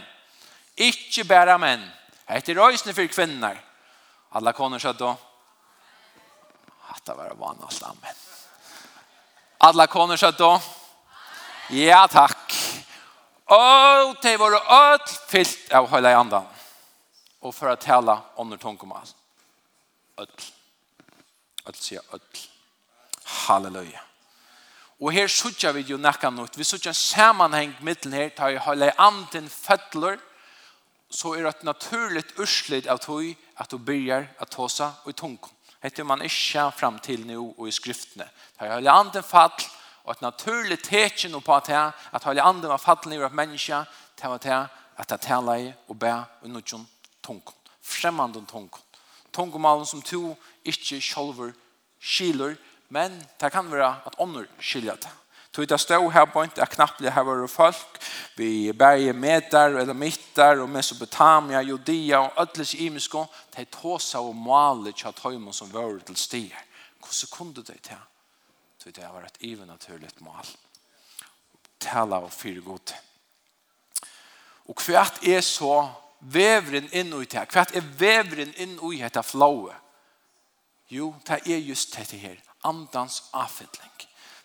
Ikke 0.78 1.24
bare 1.24 1.58
menn. 1.62 1.84
Hette 2.28 2.56
røysene 2.58 2.94
for 2.94 3.08
kvinner. 3.14 3.60
Alla 4.32 4.54
koner 4.54 4.80
sa 4.80 4.94
då. 4.94 5.16
det 7.06 7.14
var 7.14 7.36
vanligt 7.36 7.84
amen. 7.84 8.16
Alla 9.58 9.88
koner 9.88 10.18
sa 10.18 10.32
då. 10.32 10.62
Ja, 11.70 12.08
tack. 12.08 12.54
Och 13.46 14.16
det 14.22 14.38
var 14.38 14.52
öll 14.72 15.00
fyllt 15.28 15.72
av 15.72 15.92
hela 15.92 16.16
andan. 16.16 16.46
Och 17.40 17.56
för 17.56 17.70
att 17.70 17.82
tale 17.82 18.18
under 18.36 18.58
det 18.58 18.62
tunkomal. 18.62 19.08
Öll. 20.18 20.28
sier 21.74 21.74
säger 21.74 22.02
öll. 22.14 22.20
Halleluja. 23.24 24.02
Og 25.02 25.12
her 25.12 25.28
sutja 25.28 25.72
vi 25.72 25.84
jo 25.86 25.98
nekka 25.98 26.30
nøyt. 26.34 26.58
Vi 26.58 26.66
sutja 26.66 26.90
en 26.90 26.98
samanheng 26.98 27.76
mittlen 27.86 28.14
her, 28.14 28.30
ta 28.30 28.50
i 28.50 28.58
halei 28.58 28.90
anden 28.98 29.50
fødler, 29.50 30.18
så 31.10 31.34
er 31.34 31.44
det 31.44 31.64
naturligt 31.64 32.34
urslid 32.40 32.88
av 32.88 32.98
tog 33.00 33.24
at 33.58 33.72
du 33.72 33.78
byrjar 33.78 34.26
at 34.40 34.50
tåsa 34.50 34.90
og 35.04 35.10
i 35.10 35.14
tungkom. 35.14 35.54
Hette 35.84 36.04
man 36.04 36.22
ikke 36.22 36.72
fram 36.76 37.00
til 37.00 37.28
nu 37.28 37.54
og 37.58 37.68
i 37.68 37.72
skriftene. 37.72 38.26
Ta 38.60 38.66
i 38.66 38.70
halei 38.70 38.92
anden 38.92 39.24
fall, 39.24 39.54
og 40.04 40.12
et 40.12 40.22
naturligt 40.22 40.84
tekin 40.84 41.42
på 41.42 41.56
at 41.56 41.70
jeg, 41.70 41.92
at 42.14 42.24
halei 42.24 42.42
anden 42.42 42.70
var 42.70 42.78
fall 42.78 43.10
nivå 43.10 43.24
av 43.24 43.36
menneska, 43.36 43.84
ta 44.18 44.28
var 44.28 44.38
det 44.38 44.68
at 44.98 45.12
jeg 45.12 45.22
tala 45.22 45.56
i 45.62 45.74
og 45.88 46.00
bæ 46.00 46.12
og 46.42 46.50
nødjon 46.50 46.88
tungkom. 47.24 47.54
Fremmande 47.84 48.46
tungkom. 48.46 48.82
Tungkomalen 49.34 49.86
som 49.86 50.02
to 50.02 50.38
ikke 50.66 51.02
sjolver 51.02 51.52
skiler, 52.02 52.56
Men 52.90 53.24
det 53.40 53.52
kan 53.52 53.72
være 53.72 53.96
at 54.06 54.16
ånder 54.20 54.46
skiljer 54.60 54.96
det. 54.96 55.12
Tog 55.58 55.66
det 55.70 55.80
stå 55.82 55.98
her 56.14 56.26
på 56.30 56.44
ikke, 56.44 56.54
knapt 56.56 56.76
knappelig 56.76 57.12
her 57.14 57.24
var 57.26 57.48
folk, 57.48 58.00
vi 58.38 58.72
berger 58.78 59.14
medar, 59.14 59.74
eller 59.80 59.94
mittar, 59.94 60.60
og 60.62 60.70
Mesopotamia, 60.70 61.62
Judea, 61.62 62.18
og 62.18 62.42
ødeles 62.42 62.74
imisko, 62.74 63.26
De 63.56 63.62
er 63.62 63.66
tåsa 63.66 64.20
og 64.20 64.36
maler 64.36 64.92
til 64.92 65.08
at 65.08 65.20
høymen 65.20 65.54
som 65.54 65.74
var 65.74 66.00
til 66.06 66.16
stier. 66.16 66.64
Hvordan 67.00 67.32
kunne 67.32 67.54
det 67.56 67.82
til? 67.82 67.98
Tog 68.84 68.96
det 68.96 69.10
var 69.14 69.26
et 69.26 69.38
ivenaturlig 69.40 70.10
mal. 70.20 70.48
Tala 71.80 72.16
og 72.16 72.32
fire 72.32 72.62
god. 72.62 72.94
Og 74.68 74.76
hva 74.86 75.08
er 75.24 75.42
så 75.42 75.90
vevren 76.20 76.90
inn 76.92 77.14
i 77.14 77.26
det 77.26 77.48
Hva 77.54 77.66
er 77.74 77.94
vevren 77.98 78.54
inn 78.58 78.78
i 78.94 79.02
dette 79.02 79.24
flået? 79.24 79.76
Jo, 80.90 81.16
det 81.28 81.42
er 81.48 81.58
just 81.58 81.98
dette 81.98 82.18
her 82.18 82.38
andans 82.68 83.24
avfittling. 83.34 83.94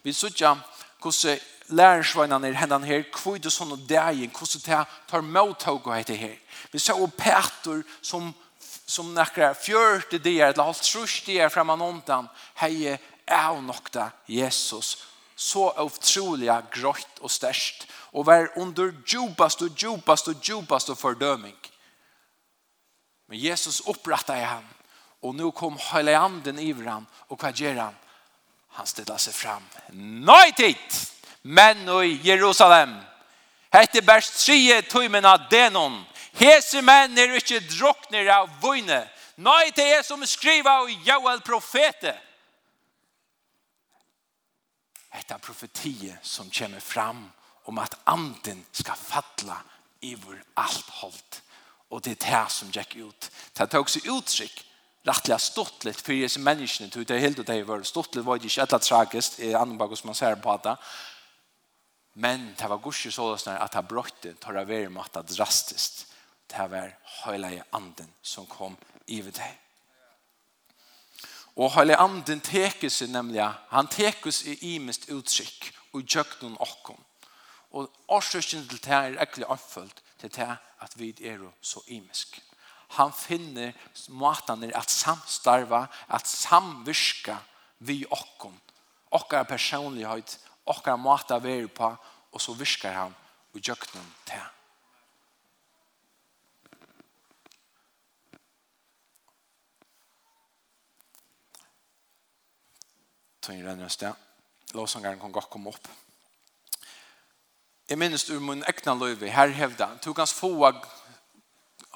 Vi 0.02 0.14
sutja 0.14 0.54
hvordan 1.02 1.40
lærersveinene 1.68 2.48
er 2.48 2.58
hendene 2.58 2.86
her, 2.86 3.04
hvor 3.22 3.38
det 3.38 3.52
sånne 3.52 3.78
dagen, 3.88 4.30
hvordan 4.30 4.62
det 4.66 4.80
tar 5.10 5.24
måttog 5.26 5.86
og 5.86 5.96
heter 5.96 6.18
her. 6.18 6.36
Vi 6.72 6.78
ser 6.78 6.98
jo 6.98 7.08
Peter 7.18 7.82
som, 8.02 8.32
som 8.86 9.12
nekker 9.14 9.56
fjørte 9.58 10.18
der, 10.18 10.50
eller 10.50 10.64
alt 10.64 10.82
trus 10.82 11.20
her 11.26 11.50
fremme 11.52 11.76
nåntan, 11.76 12.28
hei 12.60 12.98
er 13.26 13.60
nok 13.62 13.90
da 13.94 14.10
Jesus, 14.28 14.98
så 15.36 15.70
utrolig 15.80 16.50
grått 16.74 17.22
og 17.22 17.30
størst, 17.30 17.86
og 18.12 18.26
vær 18.26 18.52
under 18.60 18.92
djupast 19.06 19.62
og 19.62 19.74
djupast 19.78 20.28
og 20.28 20.42
djupast 20.44 20.90
og 20.90 20.98
fordøming. 20.98 21.56
Men 23.28 23.40
Jesus 23.40 23.80
opprettet 23.88 24.36
i 24.36 24.44
ham, 24.44 24.66
og 25.22 25.34
nå 25.34 25.50
kom 25.56 25.78
Heileanden 25.78 26.58
i 26.58 26.72
hverandre, 26.72 27.08
og 27.30 27.38
hva 27.40 27.52
gjør 27.54 27.78
han? 27.86 28.01
han 28.72 28.86
ställde 28.86 29.18
seg 29.18 29.34
fram. 29.34 29.62
Nej 30.26 30.52
tid! 30.52 30.76
Men 31.42 31.88
i 31.88 32.20
Jerusalem. 32.22 32.94
Hette 33.72 34.02
bärs 34.02 34.30
tøymen 34.90 35.24
av 35.24 35.48
denon. 35.50 36.04
Hese 36.36 36.82
menn 36.82 37.18
er 37.18 37.34
ikke 37.36 37.60
drukner 37.66 38.28
av 38.32 38.50
vøyne. 38.62 39.02
Nei, 39.36 39.70
til 39.72 39.88
er 39.88 40.04
som 40.04 40.22
skriva 40.28 40.78
av 40.82 40.90
Joel 41.06 41.40
profete. 41.44 42.12
Hette 45.12 45.38
profetie 45.38 46.16
som 46.22 46.50
kommer 46.50 46.80
fram 46.80 47.24
om 47.64 47.78
at 47.78 47.96
anden 48.06 48.64
skal 48.72 48.96
falla 48.96 49.58
vår 50.02 50.38
alt 50.56 50.88
holdt. 51.00 51.42
Og 51.90 52.04
det 52.04 52.16
er 52.16 52.24
det 52.28 52.52
som 52.52 52.70
gikk 52.72 52.96
ut. 52.96 53.28
Det 53.56 53.68
tok 53.70 53.88
seg 53.88 54.08
uttrykk 54.08 54.62
rettelig 55.06 55.40
stått 55.40 55.84
litt 55.84 56.00
for 56.00 56.14
disse 56.14 56.40
menneskene, 56.40 56.90
til 56.90 57.06
det 57.08 57.20
hele 57.20 57.44
det 57.46 57.62
var 57.66 57.82
stått 57.82 58.14
litt, 58.16 58.24
var 58.26 58.38
det 58.38 58.50
inte 58.50 58.62
alla 58.62 58.78
tragisk, 58.78 59.40
i 59.40 59.54
andre 59.54 59.78
bak 59.78 59.88
bagos 59.88 60.04
man 60.04 60.14
ser 60.14 60.36
på 60.36 60.56
det. 60.64 60.76
Men 62.14 62.54
det 62.58 62.68
var 62.68 62.78
gusje 62.78 63.10
sådant 63.12 63.48
at 63.48 63.72
det 63.72 63.88
brøtte, 63.88 64.34
tar 64.34 64.54
över 64.54 64.88
matta 64.88 65.22
drastiskt. 65.22 66.06
Det 66.50 66.70
var 66.70 66.92
hela 67.24 67.64
anden 67.72 68.12
som 68.22 68.46
kom 68.46 68.76
i 69.06 69.20
över 69.20 69.30
dig. 69.30 69.58
Och 71.54 71.72
hela 71.72 71.96
anden 71.96 72.40
teker 72.40 72.88
sig 72.88 73.08
nemlig, 73.08 73.48
han 73.68 73.86
teker 73.86 74.30
sig 74.30 74.64
i 74.64 74.78
mest 74.78 75.10
og 75.10 75.24
och 75.92 76.42
noen 76.42 76.56
och 76.56 76.98
Og 77.72 77.90
orsaken 78.08 78.68
til 78.68 78.78
det 78.84 78.92
er 78.92 79.16
äckligt 79.22 79.48
anföllt 79.48 80.02
til 80.20 80.30
det 80.36 80.56
at 80.80 80.98
vi 80.98 81.14
er 81.20 81.38
så 81.62 81.80
imisk 81.86 82.42
han 82.92 83.12
finner 83.12 83.74
måtaner 84.08 84.76
att 84.76 84.90
samstarva, 84.90 85.88
att 86.06 86.26
samvirka 86.26 87.38
vi 87.78 88.06
okkom. 88.10 88.60
Okkar 89.08 89.44
personlighet, 89.44 90.38
okkar 90.64 90.96
måta 90.96 91.38
vi 91.38 91.68
på 91.68 91.96
og 92.32 92.40
så 92.40 92.52
virkar 92.52 92.92
han 92.92 93.14
og 93.52 93.60
jöknen 93.60 94.08
til. 94.24 94.44
Tøyen 103.42 103.66
renner 103.66 103.88
oss 103.88 103.96
det. 103.96 104.14
Låsangeren 104.72 105.20
kan 105.20 105.32
godt 105.32 105.50
komme 105.50 105.72
opp. 105.72 105.88
Jeg 107.88 107.98
minnes 107.98 108.30
ur 108.30 108.40
min 108.40 108.62
egna 108.68 108.94
løyve, 108.94 109.28
her 109.28 109.48
hevda, 109.48 109.88
Du 110.04 110.12
kan 110.12 110.26
få 110.26 110.72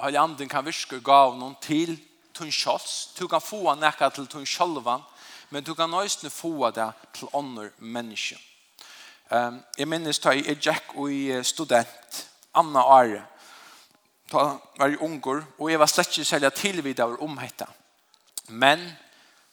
Heilig 0.01 0.19
anden 0.19 0.49
kan 0.49 0.65
virke 0.65 0.99
gav 1.01 1.33
noen 1.37 1.55
til 1.61 1.95
tun 2.37 2.51
kjolls. 2.53 3.15
Du 3.17 3.27
kan 3.27 3.41
få 3.41 3.73
nekka 3.75 4.11
til 4.13 4.27
tun 4.29 4.45
kjolvan, 4.45 5.01
men 5.49 5.63
du 5.63 5.73
kan 5.73 5.89
nøysene 5.89 6.29
få 6.29 6.69
det 6.75 6.91
til 7.17 7.31
andre 7.33 7.69
mennesker. 7.79 8.37
Um, 9.31 9.57
jeg 9.77 9.87
minnes 9.87 10.19
da 10.23 10.35
jeg 10.37 10.59
gikk 10.61 10.93
og 10.95 11.09
jeg 11.11 11.45
student, 11.45 12.19
Anna 12.55 12.79
Are, 12.79 13.23
da 14.31 14.43
var 14.77 14.87
jeg 14.87 15.01
unger, 15.01 15.41
og 15.57 15.71
jeg 15.71 15.79
var 15.79 15.89
slett 15.91 16.13
ikke 16.13 16.29
særlig 16.29 16.53
tilvidet 16.53 17.03
over 17.03 17.23
omhetta. 17.23 17.65
Men, 18.47 18.85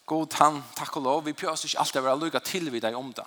god 0.07 0.37
han, 0.39 0.61
takk 0.77 0.97
og 0.97 1.03
lov, 1.03 1.25
vi 1.25 1.33
pjøs 1.33 1.65
ikke 1.65 1.81
alltid 1.81 2.01
å 2.03 2.05
være 2.05 2.21
lykka 2.21 2.45
tilvidet 2.45 2.95
om 2.95 3.11
det. 3.17 3.27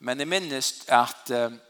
Men 0.00 0.18
jeg 0.18 0.28
minnes 0.28 0.72
at 0.88 1.30
um, 1.30 1.60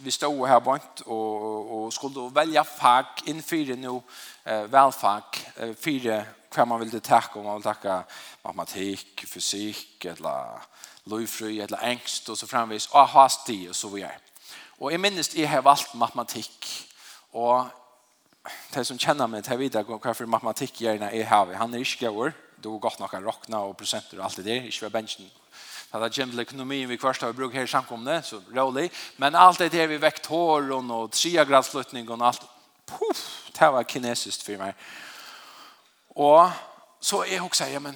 vi 0.00 0.10
stod 0.10 0.48
här 0.48 0.60
bort 0.60 1.00
och, 1.00 1.84
och 1.84 1.92
skulle 1.92 2.30
välja 2.30 2.64
fag 2.64 3.06
inför 3.24 3.76
nu 3.76 4.00
eh, 4.44 4.62
velfag, 4.62 5.22
eh, 5.56 5.74
fire 5.74 6.26
hva 6.54 6.64
man 6.64 6.80
ville 6.80 7.00
takke, 7.00 7.38
om 7.38 7.44
man 7.44 7.58
ville 7.58 7.72
takke 7.74 8.02
matematikk, 8.44 9.24
fysikk, 9.26 10.06
eller 10.12 10.62
løyfrøy, 11.10 11.60
eller 11.64 11.82
engst, 11.90 12.28
og 12.30 12.38
så 12.38 12.46
fremvis, 12.46 12.86
og 12.92 13.08
ha 13.14 13.26
sti, 13.28 13.64
og 13.68 13.76
så 13.76 13.90
videre. 13.92 14.20
Og 14.78 14.92
jeg 14.92 15.00
minnes, 15.00 15.34
jeg 15.34 15.50
har 15.50 15.64
valgt 15.66 15.94
matematikk, 15.98 16.68
og 17.32 17.66
de 18.74 18.84
som 18.84 18.98
kjenner 19.00 19.26
meg, 19.30 19.44
de 19.46 19.58
vet 19.58 19.78
for 20.14 20.30
matematikk 20.30 20.82
gjerne 20.84 21.10
jeg 21.14 21.28
har. 21.28 21.54
Han 21.58 21.74
er 21.74 21.84
ikke 21.84 22.06
gøyere, 22.06 22.34
det 22.58 22.70
er 22.70 22.80
godt 22.80 23.00
nok 23.00 23.16
å 23.16 23.24
råkne 23.24 23.64
og 23.68 23.76
prosenter 23.76 24.20
og 24.20 24.28
alt 24.28 24.38
det 24.40 24.46
der, 24.46 24.68
ikke 24.68 24.86
ved 24.86 24.94
bensjen 25.00 25.32
Så 25.94 26.00
det 26.00 26.14
kommer 26.14 26.32
til 26.32 26.40
økonomien 26.40 26.88
vi 26.88 26.96
kvarst 26.96 27.22
har 27.22 27.32
brukt 27.32 27.54
her 27.54 27.62
i 27.62 27.70
samkomne, 27.70 28.16
så 28.22 28.40
rolig. 28.56 28.90
Men 29.16 29.36
alt 29.38 29.58
det 29.58 29.72
her 29.72 29.86
vi 29.86 30.00
vekt 30.02 30.26
hår 30.26 30.72
og 30.74 31.12
triagradflytning 31.14 32.10
og 32.10 32.24
alt, 32.26 32.42
puff, 32.86 33.20
det 33.54 33.68
var 33.72 33.86
kinesisk 33.86 34.42
for 34.42 34.58
meg. 34.58 34.74
Og 36.16 36.50
så 37.00 37.20
er 37.22 37.38
hun 37.38 37.54
sier, 37.54 37.76
ja, 37.76 37.78
men 37.78 37.94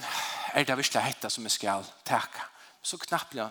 er 0.54 0.62
det 0.62 0.76
virkelig 0.78 1.02
hette 1.02 1.30
som 1.30 1.42
jeg 1.42 1.56
skal 1.56 1.90
takke? 2.06 2.46
Så 2.82 3.00
knappt 3.02 3.34
jeg, 3.34 3.50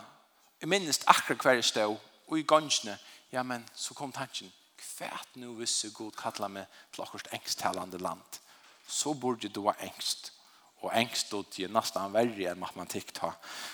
jeg 0.61 0.69
minnes 0.69 1.03
akkurat 1.07 1.43
hver 1.43 1.59
jeg 1.59 1.67
stod, 1.67 1.99
og 2.27 2.39
i 2.39 2.47
gansjene, 2.47 2.95
ja, 3.35 3.43
men 3.43 3.67
så 3.75 3.99
kom 3.99 4.15
tanken, 4.15 4.47
hvert 4.95 5.35
nu 5.35 5.57
visse 5.59 5.91
god 5.91 6.15
kattler 6.15 6.47
meg 6.47 6.71
til 6.95 7.03
akkurat 7.03 7.33
engsttalande 7.35 7.99
land. 7.99 8.39
Så 8.87 9.11
burde 9.13 9.51
du 9.51 9.65
ha 9.67 9.75
engst 9.83 10.36
og 10.85 10.91
engst 10.93 11.33
engstod 11.33 11.57
i 11.59 11.67
nesten 11.73 12.11
verre 12.13 12.51
enn 12.51 12.59
matematikk 12.61 13.09
ta. 13.17 13.31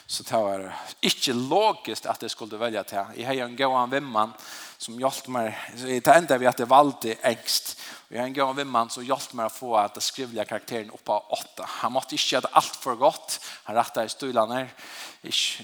Så 0.07 0.23
det 0.23 0.39
var 0.39 0.63
ikke 1.03 1.33
logisk 1.35 2.05
at 2.07 2.23
jeg 2.23 2.31
skulle 2.31 2.59
velge 2.59 2.83
til. 2.87 3.17
Jeg 3.17 3.27
har 3.27 3.41
en 3.43 3.57
gåan 3.59 3.91
vimman 3.91 4.31
som 4.77 4.99
hjälpte 4.99 5.31
meg, 5.31 5.53
Det 5.75 6.07
enda 6.07 6.37
vi 6.37 6.47
at 6.47 6.57
det 6.57 6.69
valgte 6.69 7.17
engst. 7.23 7.77
Jag 8.09 8.19
har 8.19 8.27
en 8.27 8.33
gåan 8.33 8.55
vimman 8.55 8.89
som 8.89 9.03
hjälpte 9.03 9.35
meg 9.35 9.51
å 9.51 9.53
få 9.53 9.75
at 9.75 9.95
det 9.95 10.03
skrivelige 10.03 10.45
karakteren 10.45 10.91
opp 10.91 11.09
av 11.09 11.31
åtta. 11.31 11.65
Han 11.81 11.91
måtte 11.91 12.15
inte 12.15 12.35
göra 12.35 12.49
alt 12.51 12.75
for 12.75 12.95
godt. 12.95 13.39
Han 13.63 13.75
rettet 13.75 14.05
i 14.05 14.09
stolarna. 14.09 14.67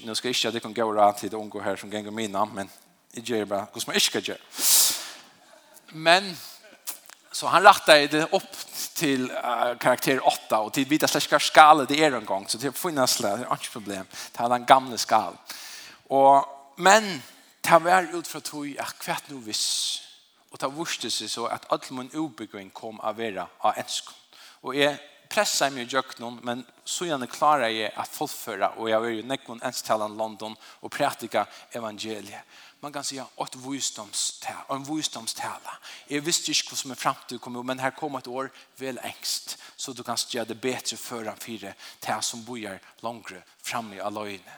Nå 0.04 0.14
skal 0.14 0.28
jeg 0.28 0.36
ikke 0.36 0.48
att 0.48 0.54
det 0.54 0.62
kan 0.62 0.74
gå 0.74 1.12
til 1.12 1.30
det 1.30 1.36
unge 1.36 1.62
her 1.62 1.76
som 1.76 1.90
ganger 1.90 2.10
mine, 2.10 2.46
Men 2.52 2.70
jeg 3.14 3.24
gjør 3.24 3.44
bara 3.44 3.68
hur 3.72 3.80
som 3.80 3.92
jag 3.92 3.96
inte 3.96 4.06
ska 4.06 4.18
göra. 4.18 4.38
Men 5.92 6.36
Så 7.32 7.46
han 7.46 7.62
rattade 7.62 8.06
det 8.06 8.22
upp 8.32 8.56
till 8.94 9.30
uh, 9.30 9.76
karaktär 9.78 10.26
8 10.26 10.60
och 10.60 10.72
till 10.72 10.88
vita 10.88 11.08
släskar 11.08 11.38
skala 11.38 11.84
det 11.84 12.04
är 12.04 12.12
en 12.12 12.24
gång 12.24 12.48
så 12.48 12.58
det 12.58 12.72
finns 12.80 13.14
det 13.14 13.18
är 13.22 13.52
inte 13.52 13.70
problem. 13.72 14.06
Det 14.32 14.38
hade 14.38 14.54
den 14.54 14.66
gamla 14.66 14.96
skal. 14.96 15.32
Och 16.06 16.44
men 16.76 17.22
ta 17.60 17.78
väl 17.78 18.14
ut 18.14 18.26
för 18.26 18.40
tog 18.40 18.78
att 18.78 18.98
kvart 18.98 19.22
nu 19.26 19.36
viss 19.36 20.02
och 20.50 20.58
ta 20.58 20.68
vurste 20.68 21.10
sig 21.10 21.28
så 21.28 21.46
att 21.46 21.72
all 21.72 21.80
mun 21.90 22.10
obegrin 22.14 22.70
kom 22.70 23.00
av 23.00 23.16
vera 23.16 23.46
av 23.58 23.72
ensk. 23.76 24.04
Och 24.60 24.74
är 24.74 24.96
pressar 25.30 25.70
mig 25.70 25.86
jöknon 25.90 26.40
men 26.42 26.64
så 26.84 27.06
gärna 27.06 27.26
klarar 27.26 27.68
jag 27.68 27.92
att 27.94 28.08
fullföra 28.08 28.68
och 28.68 28.90
jag 28.90 29.06
är 29.06 29.10
ju 29.10 29.22
nekon 29.22 29.60
ens 29.62 29.82
talan 29.82 30.16
London 30.16 30.56
och 30.62 30.92
pratika 30.92 31.46
evangeliet. 31.70 32.40
Man 32.80 32.92
kan 32.92 33.04
säga 33.04 33.26
att 33.36 33.56
visdomstal, 33.56 34.52
en 34.68 34.84
visdomstala. 34.84 35.72
Jag 36.06 36.20
visste 36.20 36.50
inte 36.50 36.66
vad 36.70 36.78
som 36.78 36.90
är 36.90 36.94
framtid 36.94 37.40
kommer 37.40 37.62
men 37.62 37.78
här 37.78 37.90
kommer 37.90 38.18
ett 38.18 38.26
år 38.26 38.50
väl 38.76 39.00
ängst 39.02 39.58
så 39.76 39.92
du 39.92 40.02
kan 40.02 40.16
göra 40.28 40.44
det 40.44 40.54
bättre 40.54 40.96
för 40.96 41.24
en 41.24 41.36
fyra 41.36 41.72
till 42.00 42.14
som 42.20 42.44
bojar 42.44 42.80
långre 43.00 43.42
fram 43.62 43.92
i 43.92 44.00
alöjne. 44.00 44.52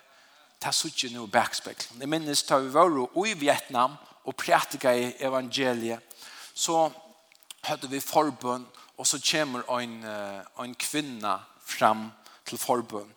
Ta 0.59 0.73
suttje 0.73 1.11
nu 1.11 1.27
backspegeln. 1.27 1.99
Det 1.99 2.07
minns 2.07 2.43
tar 2.43 2.61
vi 2.61 2.69
var 2.69 3.27
i 3.27 3.35
Vietnam 3.35 3.93
och 4.23 4.37
praktika 4.37 4.95
evangeliet 4.95 6.01
så 6.55 6.93
hade 7.61 7.87
vi 7.87 8.01
förbund 8.01 8.67
og 9.03 9.07
så 9.07 9.19
kommer 9.19 9.67
en, 9.81 10.05
en 10.62 10.75
kvinna 10.79 11.33
fram 11.67 12.05
til 12.47 12.59
forbund. 12.59 13.11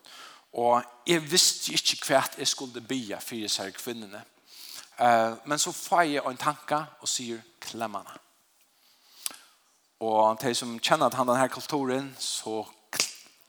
Og 0.52 0.82
jeg 1.06 1.22
visste 1.30 1.76
ikke 1.76 2.08
hva 2.08 2.22
jeg 2.38 2.48
skulle 2.48 2.82
bya 2.82 3.20
for 3.22 3.38
disse 3.38 3.70
kvinnene. 3.76 4.22
Uh, 4.98 5.36
Men 5.46 5.58
så 5.62 5.72
får 5.72 6.02
jeg 6.02 6.24
en 6.26 6.36
tanke 6.40 6.78
og 7.00 7.08
sier 7.08 7.38
klemmene. 7.60 8.18
Og 10.00 10.40
de 10.42 10.54
som 10.54 10.74
kjenner 10.80 11.06
at 11.06 11.14
han 11.14 11.28
denne 11.28 11.48
kulturen, 11.48 12.08
så 12.18 12.64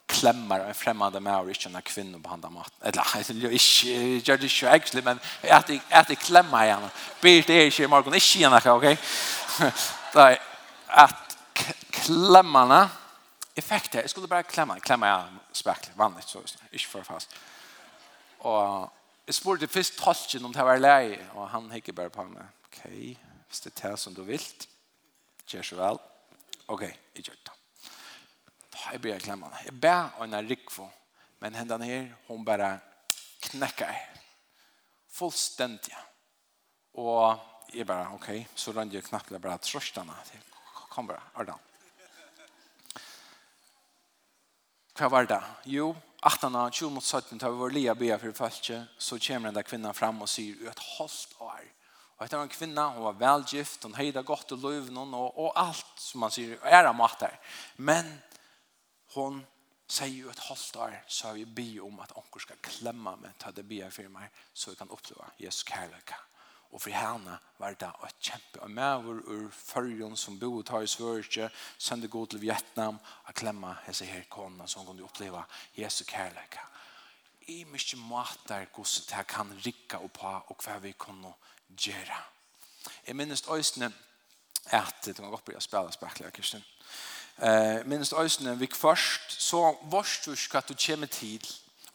klemmer 0.08 0.68
en 0.68 0.76
fremmede 0.76 1.20
med 1.20 1.32
og 1.32 1.50
ikke 1.50 1.72
en 1.72 1.82
kvinne 1.82 2.22
på 2.24 2.30
handa 2.30 2.50
maten. 2.54 2.78
Eller, 2.86 3.04
jeg 3.18 4.22
gjør 4.22 4.36
det 4.38 4.52
ikke 4.52 4.70
egentlig, 4.70 5.04
men 5.04 5.20
at 5.44 5.70
jeg, 5.70 5.82
at 5.90 6.10
jeg 6.10 6.18
klemmer 6.18 6.64
igjen. 6.64 6.90
Byr 7.22 7.42
det 7.48 7.64
ikke 7.66 7.84
i 7.84 7.88
morgen, 7.88 8.14
ikke 8.14 8.40
igjen, 8.40 8.54
ok? 8.54 8.88
Nei, 10.20 10.36
at 10.90 11.27
klemmene. 12.08 12.88
Jeg 13.58 13.66
fikk 13.66 13.92
det. 13.94 14.04
Jeg 14.06 14.14
skulle 14.14 14.30
bare 14.32 14.48
klemme. 14.48 14.80
Klemme 14.84 15.10
jeg 15.10 15.40
spekler, 15.62 15.96
vanlig, 15.98 16.24
så 16.28 16.44
ikke 16.72 16.88
for 16.92 17.08
fast. 17.08 17.34
Og 18.48 18.92
jeg 19.28 19.36
spurte 19.36 19.68
først 19.68 19.98
tolken 20.00 20.46
om 20.48 20.54
det 20.54 20.66
var 20.66 20.80
lei, 20.80 21.18
og 21.36 21.50
han 21.52 21.72
hikker 21.74 21.96
bare 21.98 22.14
på 22.14 22.24
meg. 22.30 22.46
Ok, 22.68 22.84
hvis 23.48 23.64
det 23.66 23.74
er 23.74 23.92
det 23.92 24.00
som 24.00 24.16
du 24.16 24.24
vil, 24.28 24.44
gjør 25.50 25.66
så 25.66 25.80
vel. 25.80 26.00
Ok, 26.68 26.86
jeg 27.16 27.26
gjør 27.26 27.42
det. 27.50 27.56
Da 28.72 28.94
jeg 28.94 29.02
blir 29.04 29.20
klemmene. 29.24 29.66
Jeg 29.66 29.76
ber 29.82 30.14
og 30.20 30.28
en 30.28 30.40
rikvo, 30.48 30.88
men 31.42 31.58
hendene 31.58 31.90
her, 31.90 32.08
hun 32.30 32.46
bare 32.46 32.78
knekker. 33.50 33.96
Fullstendig. 35.18 35.96
Og 36.94 37.40
jeg 37.74 37.88
bare, 37.88 38.14
ok, 38.16 38.30
så 38.56 38.72
rann 38.72 38.94
jeg 38.94 39.04
knapt 39.10 39.34
bare 39.42 39.58
trøstene 39.60 40.16
til. 40.30 40.44
Kom 40.94 41.10
bare, 41.10 41.26
Ardan. 41.36 41.67
hva 44.98 45.10
var 45.14 45.28
det? 45.30 45.42
Jo, 45.70 45.92
18 46.26 46.56
av 46.56 46.70
20 46.72 46.90
mot 46.96 47.04
17 47.04 47.40
tar 47.40 47.52
vi 47.54 47.60
vår 47.62 47.74
lia 47.76 47.96
bia 47.96 48.18
for 48.20 48.34
falske, 48.34 48.80
så 48.98 49.20
kommer 49.20 49.50
den 49.52 49.60
der 49.60 49.68
kvinnan 49.68 49.94
fram 49.94 50.22
og 50.22 50.30
sier 50.32 50.58
ut 50.66 50.86
holdt 50.98 51.36
år. 51.40 51.66
Og 52.18 52.26
etter 52.26 52.42
en 52.42 52.50
kvinna, 52.50 52.88
hun 52.96 53.06
var 53.06 53.20
velgift, 53.20 53.84
hun 53.86 53.94
heida 53.98 54.24
godt 54.26 54.56
og 54.56 54.64
løv 54.66 54.90
noen, 54.90 55.14
og, 55.14 55.38
og 55.38 55.52
alt 55.62 56.02
som 56.02 56.24
man 56.26 56.34
sier 56.34 56.58
er 56.66 56.90
av 56.90 56.98
mat 56.98 57.20
der. 57.22 57.36
Men 57.78 58.10
hun 59.14 59.44
sier 59.88 60.24
jo 60.26 60.32
et 60.34 60.46
halvt 60.48 60.80
år, 60.82 60.96
så 61.08 61.30
har 61.30 61.38
vi 61.38 61.46
bi 61.46 61.68
om 61.80 62.02
at 62.02 62.16
onker 62.18 62.44
skal 62.44 62.60
klemme 62.66 63.14
meg, 63.22 63.38
ta 63.38 63.54
det 63.54 63.68
bia 63.70 63.92
for 63.94 64.10
meg, 64.12 64.34
så 64.54 64.74
vi 64.74 64.82
kan 64.82 64.92
oppleve 64.92 65.30
Jesus 65.40 65.64
kærlighet. 65.70 66.16
Og 66.72 66.82
for 66.82 66.92
henne 66.92 67.38
var 67.58 67.76
det 67.80 67.90
et 68.06 68.16
kjempe. 68.22 68.62
Og 68.62 68.72
med 68.72 69.04
vår 69.04 69.22
ur 69.26 69.52
følgen 69.52 70.18
som 70.18 70.40
bo 70.40 70.58
og 70.60 70.66
tar 70.66 70.84
i 70.84 70.88
Sverige, 70.88 71.50
sende 71.78 72.08
god 72.08 72.28
til 72.28 72.42
Vietnam, 72.42 73.00
og 73.26 73.34
klemme 73.34 73.76
hese 73.86 74.06
her 74.06 74.26
kona 74.30 74.68
som 74.68 74.86
kunne 74.86 75.04
oppleve 75.04 75.44
Jesu 75.78 76.04
kærleika. 76.06 76.66
I 77.48 77.64
mye 77.64 77.98
måter 77.98 78.66
hvordan 78.76 79.06
det 79.10 79.28
kan 79.28 79.54
rikka 79.66 80.02
opp 80.04 80.20
på, 80.20 80.34
og 80.52 80.64
hva 80.64 80.80
vi 80.84 80.92
kunne 80.92 81.34
gjøre. 81.72 82.18
Jeg 83.08 83.16
minnes 83.16 83.44
øyne 83.48 83.94
at, 84.72 85.06
det 85.06 85.16
kan 85.16 85.30
godt 85.32 85.46
bli 85.46 85.56
å 85.56 85.64
spille 85.64 85.92
spekler, 85.92 86.32
Kristian. 86.32 86.64
Eh, 87.38 87.86
minnes 87.86 88.12
øyne, 88.12 88.60
vi 88.60 88.68
først, 88.74 89.32
så 89.42 89.78
vårt 89.82 90.26
du 90.26 90.36
skal 90.36 90.64
du 90.68 90.76
komme 90.76 91.08
til, 91.08 91.48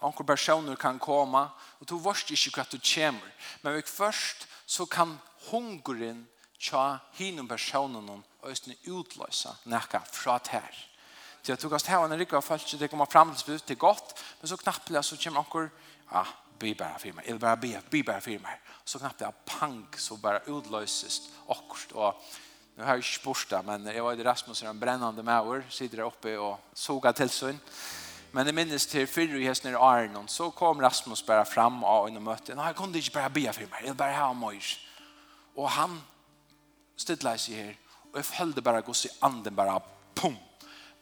Onkel 0.02 0.26
personer 0.26 0.76
kan 0.76 0.98
komme, 0.98 1.44
og 1.80 1.88
du 1.88 1.98
vårt 2.02 2.30
ikke 2.30 2.50
hva 2.56 2.64
du 2.72 2.78
kommer. 2.82 3.28
Men 3.62 3.76
vi 3.76 3.82
først, 3.87 4.48
så 4.72 4.87
kan 4.87 5.18
hungeren 5.50 6.24
tja 6.56 6.98
hinum 7.18 7.48
personen 7.50 8.08
og 8.08 8.48
østene 8.48 8.78
utløse 8.88 9.52
nekka 9.68 10.00
fra 10.08 10.38
tær. 10.40 10.78
Så 11.42 11.52
jeg 11.52 11.58
tok 11.58 11.74
oss 11.76 11.88
her, 11.90 11.98
og 11.98 12.08
når 12.08 12.22
jeg 12.22 12.30
har 12.30 12.44
følt 12.46 12.76
det 12.80 12.88
kommer 12.90 13.11
frem 13.11 13.35
til 13.35 13.58
det 13.58 13.74
er 13.74 13.80
godt, 13.82 14.14
men 14.40 14.48
så 14.48 14.56
knappelig 14.56 15.04
så 15.04 15.18
kommer 15.24 15.42
anker, 15.42 15.68
ja, 16.12 16.22
bli 16.58 16.74
bare 16.78 17.00
for 17.02 17.18
meg, 17.18 17.26
eller 17.26 17.42
bare 17.42 17.56
bli, 17.58 17.72
bli 17.90 18.02
bare 18.06 18.22
for 18.22 18.44
meg. 18.44 18.62
Så 18.85 19.00
knappelig, 19.02 19.35
pang, 19.46 19.82
så 19.98 20.16
bare 20.22 20.46
utløses 20.48 21.20
akkurat, 21.50 21.92
og 21.92 22.22
nu 22.76 22.85
har 22.85 22.94
jeg 22.94 23.04
ikke 23.04 23.18
spurt 23.18 23.50
det, 23.50 23.64
men 23.66 23.87
jeg 23.92 24.04
var 24.04 24.16
i 24.16 24.24
Rasmus, 24.24 24.62
en 24.62 24.80
brennende 24.80 25.22
maur, 25.22 25.66
sitter 25.68 26.00
der 26.00 26.06
oppe 26.06 26.38
og 26.38 26.61
soga 26.74 27.12
til 27.12 27.30
sønn. 27.30 27.61
Men 28.32 28.48
jeg 28.48 28.56
minnes 28.56 28.86
til 28.88 29.06
fyrre 29.06 29.40
i 29.40 29.44
hesten 29.44 29.74
i 29.74 29.76
Arnon, 29.76 30.28
så 30.28 30.48
kom 30.56 30.80
Rasmus 30.80 31.22
bare 31.26 31.44
fram 31.46 31.82
av 31.84 32.08
og 32.08 32.22
møtte. 32.24 32.56
Nei, 32.56 32.70
jeg 32.70 32.78
kunne 32.78 32.98
ikke 32.98 33.18
bare 33.18 33.32
be 33.34 33.44
for 33.52 33.68
meg, 33.68 33.84
jeg 33.86 33.96
bare 33.96 34.16
ha 34.16 34.30
møys. 34.32 34.78
Og 35.56 35.68
han 35.70 35.98
stedde 36.96 37.36
seg 37.38 37.58
her, 37.58 37.74
og 38.12 38.16
jeg 38.20 38.28
følte 38.30 38.64
bare 38.64 38.84
gå 38.86 38.94
seg 38.96 39.12
anden, 39.26 39.56
bare 39.56 39.76
pum, 40.16 40.38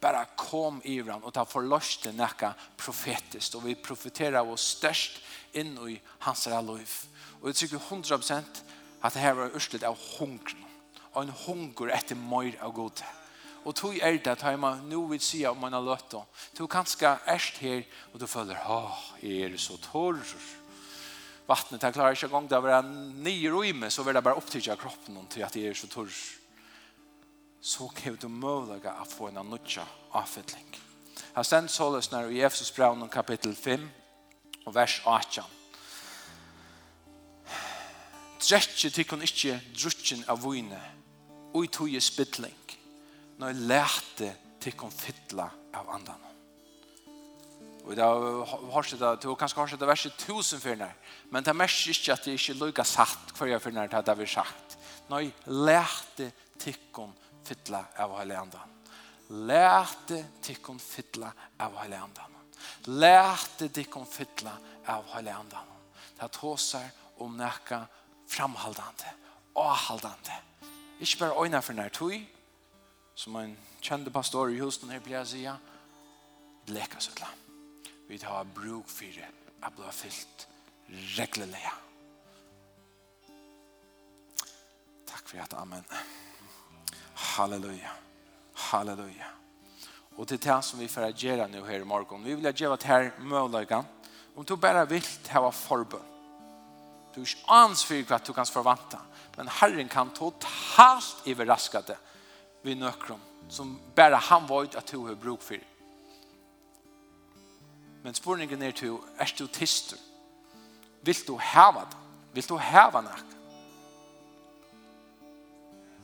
bara 0.01 0.25
kom 0.35 0.81
i 0.83 0.97
han 0.99 1.21
og 1.21 1.33
ta 1.35 1.43
forløste 1.45 2.11
nekka 2.17 2.51
profetiskt 2.79 3.55
og 3.55 3.67
vi 3.67 3.75
profeterar 3.77 4.49
oss 4.49 4.71
størst 4.77 5.19
inn 5.53 5.75
i 5.85 5.99
hans 6.25 6.47
liv 6.49 6.95
og 7.41 7.47
jeg 7.49 7.59
tykker 7.59 7.83
100% 7.91 8.61
at 9.01 9.13
det 9.13 9.21
her 9.21 9.33
var 9.37 9.55
urslet 9.57 9.83
av 9.85 9.97
hunger, 10.17 10.53
og 11.13 11.23
en 11.23 11.33
hunger 11.45 11.93
etter 11.93 12.17
mer 12.17 12.57
av 12.61 12.73
godhet 12.73 13.05
Og 13.65 13.75
tog 13.75 13.97
er 14.01 14.17
det 14.17 14.27
at 14.27 14.59
man 14.59 14.81
nå 14.89 15.03
vil 15.11 15.21
si 15.21 15.43
om 15.45 15.57
man 15.57 15.73
har 15.73 15.83
løtt 15.85 16.11
då. 16.11 16.23
Tog 16.57 16.69
kanskje 16.69 17.17
erst 17.27 17.57
her, 17.61 17.83
og 18.13 18.19
du 18.19 18.27
føler, 18.27 18.57
åh, 18.65 18.97
er 19.21 19.49
det 19.49 19.59
så 19.61 19.77
torr? 19.77 20.17
Vattnet 21.47 21.83
her 21.83 21.91
klarer 21.91 22.15
ikke 22.15 22.25
en 22.25 22.31
gang, 22.31 22.49
det 22.49 22.63
var 22.63 22.81
nye 22.81 23.51
rymme 23.51 23.89
så 23.91 24.03
vil 24.03 24.15
det 24.15 24.23
bare 24.23 24.39
opptidja 24.39 24.75
kroppen 24.75 25.27
til 25.29 25.43
at 25.43 25.53
det 25.53 25.67
er 25.67 25.73
så 25.73 25.87
torr. 25.87 26.13
Så 27.61 27.87
kan 27.95 28.15
du 28.15 28.27
mulig 28.27 28.85
at 28.85 29.07
få 29.07 29.27
en 29.27 29.45
nødja 29.45 29.85
avfittling. 30.13 30.65
Her 31.35 31.43
stendt 31.43 31.71
såles 31.71 32.11
när 32.11 32.31
i 32.31 32.41
Efesus 32.41 32.71
brev 32.71 33.09
kapittel 33.09 33.55
5, 33.55 33.89
og 34.65 34.75
vers 34.75 35.01
18. 35.05 35.43
Drekje 38.41 38.89
tykkun 38.89 39.21
ikkje 39.21 39.61
drutjen 39.75 40.25
av 40.27 40.41
vune, 40.41 40.81
ui 41.53 41.65
i 41.65 41.67
tog 41.67 41.89
i 41.89 41.99
spittling 41.99 42.60
når 43.41 43.55
jeg 43.55 43.69
lærte 43.71 44.27
til 44.61 44.83
å 44.85 44.89
fytle 44.93 45.47
av 45.73 45.87
andan. 45.95 46.27
Og 47.81 47.95
da 47.97 48.07
har 48.13 48.85
jeg 48.85 48.99
det, 49.01 49.25
og 49.25 49.39
kanskje 49.39 49.57
har 49.57 49.71
jeg 49.73 49.79
det 49.81 49.87
verset 49.89 50.19
tusen 50.21 50.61
fyrner, 50.61 50.91
men 51.33 51.43
det 51.43 51.55
mest 51.57 51.87
ikke 51.89 52.13
at 52.13 52.27
det 52.27 52.35
ikke 52.37 52.59
lukka 52.59 52.85
satt 52.85 53.31
hver 53.33 53.55
jeg 53.55 53.63
fyrner 53.63 53.87
nær 53.87 53.95
til 53.95 54.05
det 54.05 54.15
vi 54.19 54.27
har 54.27 54.35
sagt. 54.35 54.75
Når 55.09 55.23
jeg 55.23 55.31
lærte 55.49 56.27
til 56.61 56.77
å 57.01 57.07
fytle 57.47 57.81
av 57.97 58.13
hele 58.19 58.37
andan. 58.37 58.75
Lærte 59.49 60.19
til 60.45 60.59
å 60.69 60.75
fytle 60.77 61.31
av 61.65 61.79
hele 61.81 61.97
andan. 61.97 62.37
Lærte 63.01 63.71
til 63.73 63.97
å 63.97 64.03
fytle 64.05 64.53
av 64.93 65.09
hele 65.15 65.33
andan. 65.33 65.73
Det 66.13 66.27
er 66.27 66.35
tåser 66.35 66.85
om 67.25 67.33
nækka 67.39 67.81
framhaldande, 68.29 69.15
avhaldande. 69.57 70.37
Ikke 71.01 71.25
bare 71.25 71.41
øyne 71.41 71.63
for 71.65 71.73
nær 71.73 71.89
tog, 71.89 72.13
som 73.21 73.35
en 73.35 73.51
kjente 73.81 74.09
pastor 74.09 74.49
i 74.49 74.57
Houston 74.57 74.89
her 74.89 75.01
pleier 75.03 75.21
å 75.21 75.29
si, 75.29 75.43
bleka 76.65 77.01
søtla. 77.03 77.27
Vi 78.09 78.17
tar 78.17 78.49
bruk 78.49 78.89
for 78.89 79.13
det, 79.13 79.27
jeg 79.61 79.75
blir 79.77 79.93
fyllt 79.93 80.45
reglelig. 81.19 81.61
Takk 85.11 85.29
for 85.29 85.43
at, 85.43 85.53
amen. 85.59 85.85
Halleluja. 87.35 87.93
Halleluja. 88.71 89.29
Og 90.17 90.27
til 90.27 90.41
det 90.41 90.57
som 90.65 90.81
vi 90.81 90.89
får 90.89 91.11
gjøre 91.13 91.45
nå 91.51 91.61
her 91.67 91.85
i 91.85 91.87
morgen, 91.87 92.25
vi 92.25 92.33
vil 92.33 92.49
gjøre 92.49 92.79
det 92.81 92.89
her 92.89 93.11
mulighet. 93.19 93.85
om 94.35 94.45
du 94.45 94.55
bare 94.55 94.87
vil 94.89 95.05
ha 95.29 95.49
forbund, 95.49 96.07
Du 97.13 97.19
er 97.21 97.27
ikke 97.27 97.51
ans 97.51 97.83
for 97.83 98.03
hva 98.07 98.17
du 98.25 98.33
kan 98.33 98.45
forvente, 98.45 98.97
men 99.37 99.47
Herren 99.47 99.89
kan 99.89 100.09
totalt 100.15 101.27
overraske 101.27 101.81
det 101.87 101.97
vid 102.63 102.77
nøkron, 102.77 103.21
som 103.49 103.79
bare 103.95 104.15
han 104.15 104.47
var 104.49 104.69
at 104.77 104.91
du 104.91 105.05
har 105.07 105.15
bruk 105.15 105.41
for. 105.41 105.61
Men 108.03 108.13
spørningen 108.13 108.61
er 108.61 108.71
til, 108.71 108.97
er 109.17 109.33
du 109.39 109.47
tister? 109.47 109.97
Vil 111.01 111.27
du 111.27 111.37
heve 111.37 111.85
det? 111.89 111.97
Vil 112.33 112.49
du 112.49 112.57
heve 112.57 113.01
nack? 113.01 113.25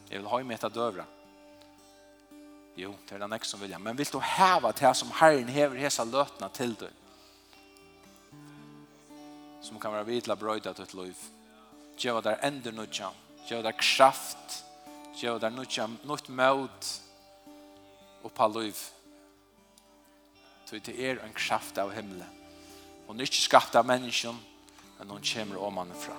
Jeg 0.10 0.20
vil 0.20 0.28
ha 0.28 0.40
i 0.40 0.44
meta 0.44 0.70
døvra. 0.70 1.06
Jo, 2.78 2.94
det 3.10 3.16
er 3.16 3.20
den 3.20 3.30
nästa 3.30 3.50
som 3.50 3.62
vil 3.62 3.70
jeg. 3.70 3.82
Men 3.82 3.98
vil 3.98 4.12
du 4.14 4.20
heve 4.20 4.72
det 4.72 4.96
som 4.96 5.12
Herren 5.20 5.50
hever 5.50 5.80
hese 5.82 6.06
løtene 6.06 6.50
til 6.54 6.76
deg? 6.78 6.94
Som 9.62 9.80
kan 9.80 9.92
være 9.92 10.06
vidla 10.06 10.36
brøyda 10.36 10.74
til 10.74 10.84
et 10.84 10.94
liv. 10.94 11.24
Gjöva 11.98 12.22
der 12.22 12.38
ender 12.46 12.72
nudja. 12.72 13.10
Gjöva 13.50 13.64
der 13.64 13.72
kraft. 13.72 14.64
Gjöv 15.18 15.40
där 15.40 15.50
något 15.50 16.30
mot 16.30 17.02
och 18.22 18.34
på 18.34 18.48
liv. 18.48 18.78
Tog 20.70 20.84
till 20.84 21.00
er 21.00 21.18
en 21.18 21.34
kraft 21.34 21.78
av 21.78 21.92
himlen. 21.92 22.30
Hon 23.08 23.20
er 23.20 23.26
ikke 23.26 23.42
skapt 23.42 23.76
av 23.76 23.86
mennesken, 23.88 24.36
men 24.98 25.10
hon 25.10 25.24
kommer 25.24 25.58
om 25.58 25.74
man 25.74 25.94
fra. 25.96 26.16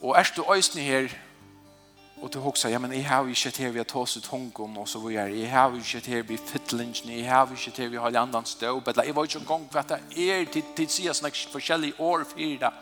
Og 0.00 0.16
er 0.16 0.32
du 0.36 0.44
øyne 0.48 0.82
her, 0.82 1.08
og 2.24 2.30
du 2.32 2.38
hoksa, 2.40 2.70
ja 2.72 2.78
men 2.80 2.92
jeg 2.92 3.04
har 3.04 3.26
ikke 3.28 3.50
til 3.52 3.72
vi 3.74 3.82
har 3.82 3.84
tagit 3.84 4.16
ut 4.16 4.26
honkom 4.32 4.78
og 4.80 4.88
så 4.88 4.98
vad 4.98 5.12
er, 5.12 5.26
jeg 5.26 5.50
har 5.50 5.74
ikke 5.76 6.00
til 6.00 6.14
här 6.14 6.22
vi 6.22 6.36
fytlingen, 6.36 7.18
jeg 7.18 7.28
har 7.28 7.50
ikke 7.52 7.70
til 7.70 7.90
vi 7.90 7.96
har 7.96 8.08
en 8.08 8.16
annan 8.16 8.44
stå 8.44 8.82
men 8.86 8.94
jeg 9.04 9.16
var 9.16 9.24
ikke 9.24 9.38
en 9.38 9.68
for 9.70 9.78
at 9.78 9.88
det 9.88 10.30
er 10.30 10.44
til, 10.44 10.62
til 10.76 10.88
sig 10.88 11.14
snack 11.16 11.36
forskjellige 11.52 11.92
skälla 11.92 12.04
år 12.04 12.24
fyra 12.24 12.72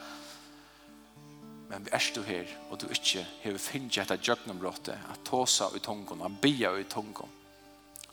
men 1.68 1.85
vi 1.85 1.90
er 1.92 2.11
du 2.14 2.22
her, 2.22 2.44
og 2.70 2.81
du 2.81 2.87
ikke 2.87 3.26
har 3.42 3.59
finnet 3.59 3.98
etter 3.98 4.16
jöknombrottet 4.16 4.94
at 4.94 5.24
tåsa 5.24 5.64
ut 5.74 5.87
honkom 5.87 6.22
at 6.22 6.40
bia 6.40 6.70
ut 6.70 6.92
honkom 6.92 7.28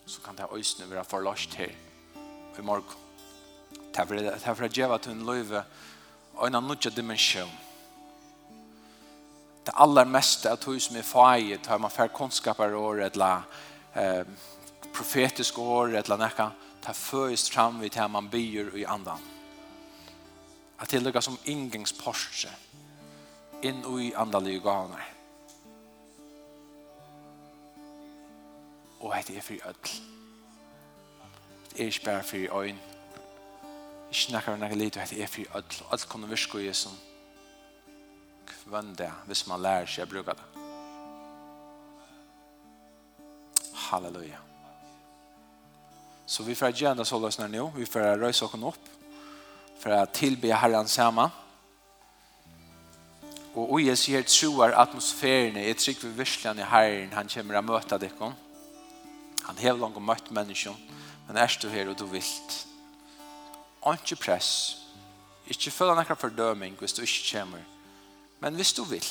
så 0.06 0.20
kan 0.20 0.36
det 0.36 0.42
här 0.42 0.86
være 0.86 1.04
vara 1.12 1.34
her 1.56 1.70
i 2.58 2.62
morgen. 2.62 2.84
Därför 3.94 4.14
är 4.14 4.22
det 4.22 4.34
att 4.34 4.76
jag 4.76 4.88
har 4.88 4.98
gett 4.98 5.06
en 5.06 5.26
löjve 5.26 5.62
och 6.34 6.46
en 6.46 6.54
annen 6.54 6.76
dimensjon, 6.96 7.48
det 9.64 9.72
allra 9.74 10.04
meste 10.04 10.52
av 10.52 10.56
tog 10.56 10.80
som 10.82 10.96
er 10.96 11.02
feie, 11.02 11.58
tar 11.58 11.78
man 11.78 11.90
färre 11.90 12.08
kunnskaper 12.08 12.74
år 12.74 13.02
eller 13.02 13.42
eh, 13.94 14.24
profetisk 14.92 15.58
år 15.58 15.96
eller 15.96 16.16
näka 16.16 16.50
ta 16.80 16.92
først 16.92 17.52
fram 17.52 17.80
vid 17.80 17.94
här 17.94 18.08
man 18.08 18.28
byr 18.28 18.76
i 18.76 18.84
andan. 18.84 19.18
Att 20.76 20.88
tillägga 20.88 21.22
som 21.22 21.38
ingångsporsche 21.44 22.48
in 23.62 24.00
i 24.00 24.14
andaliga 24.14 24.60
ganar 24.60 25.04
og 29.00 29.14
det 29.28 29.36
er 29.36 29.40
for 29.40 29.54
ødel. 29.54 29.90
Det 31.70 31.80
er 31.80 31.84
ikke 31.84 32.04
bare 32.04 32.22
for 32.22 32.60
øyn. 32.60 32.78
Ikke 34.10 34.32
nekker 34.32 34.52
og 34.52 34.58
nekker 34.58 34.76
lite 34.76 35.06
det 35.10 35.22
er 35.22 35.26
for 35.26 35.56
ødel. 35.58 35.84
Alt 35.92 36.08
kunne 36.08 36.28
virke 36.28 36.68
i 36.68 36.72
som 36.72 36.92
vann 38.70 38.94
det 38.94 39.10
hvis 39.26 39.46
man 39.50 39.62
lærer 39.62 39.88
seg 39.90 40.06
å 40.06 40.10
bruke 40.10 40.34
det. 40.36 40.46
Halleluja. 43.90 44.38
Så 46.30 46.44
vi 46.46 46.54
får 46.54 46.76
gjerne 46.78 47.04
så 47.04 47.18
løsene 47.18 47.48
nå. 47.50 47.72
Vi 47.74 47.88
får 47.90 48.20
røyse 48.20 48.46
oss 48.46 48.54
opp 48.54 48.90
for 49.80 49.96
å 49.96 50.04
tilbe 50.14 50.52
Herren 50.54 50.88
sammen. 50.88 51.32
Og 53.58 53.72
og 53.74 53.80
jeg 53.82 53.98
sier 53.98 54.22
troer 54.22 54.76
atmosfæren 54.78 55.58
er 55.58 55.74
trygg 55.74 56.04
ved 56.04 56.20
virkelig 56.22 56.62
i 56.62 56.68
Herren. 56.70 57.10
Han 57.16 57.32
kommer 57.34 57.58
å 57.58 57.64
møte 57.66 57.98
dere. 57.98 58.30
Han 59.48 59.58
har 59.58 59.80
langt 59.80 59.98
møtt 59.98 60.30
mennesken. 60.30 60.76
Men 61.26 61.42
er 61.42 61.58
du 61.62 61.68
her 61.68 61.90
og 61.90 61.98
du 61.98 62.06
vilt. 62.06 62.60
Ikke 63.90 64.16
press. 64.16 64.52
Ikke 65.50 65.74
følge 65.74 65.98
noen 65.98 66.16
fordøming 66.16 66.78
hvis 66.78 66.94
du 66.94 67.02
ikke 67.02 67.26
kommer 67.32 67.79
Men 68.40 68.54
hvis 68.54 68.72
du 68.72 68.84
vil, 68.84 69.04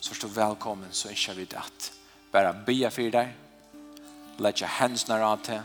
så 0.00 0.14
er 0.14 0.18
du 0.22 0.26
velkommen, 0.28 0.92
så 0.92 1.08
ikke 1.08 1.34
vi 1.34 1.44
det 1.44 1.56
at 1.56 1.92
bare 2.32 2.52
be 2.66 2.90
for 2.90 3.10
deg, 3.10 3.32
letja 4.38 4.68
hensene 4.80 5.16
av 5.24 5.40
til, 5.44 5.62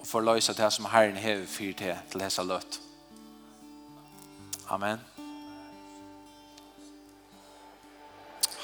og 0.00 0.06
forløse 0.06 0.54
det 0.56 0.72
som 0.72 0.88
Herren 0.88 1.16
hever 1.16 1.46
for 1.46 1.76
til, 1.76 1.94
til 2.10 2.24
hese 2.24 2.42
løtt. 2.42 2.80
Amen. 4.68 4.98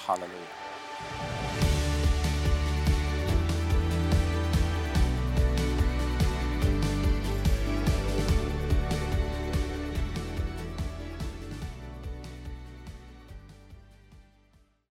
Halleluja. 0.06 1.33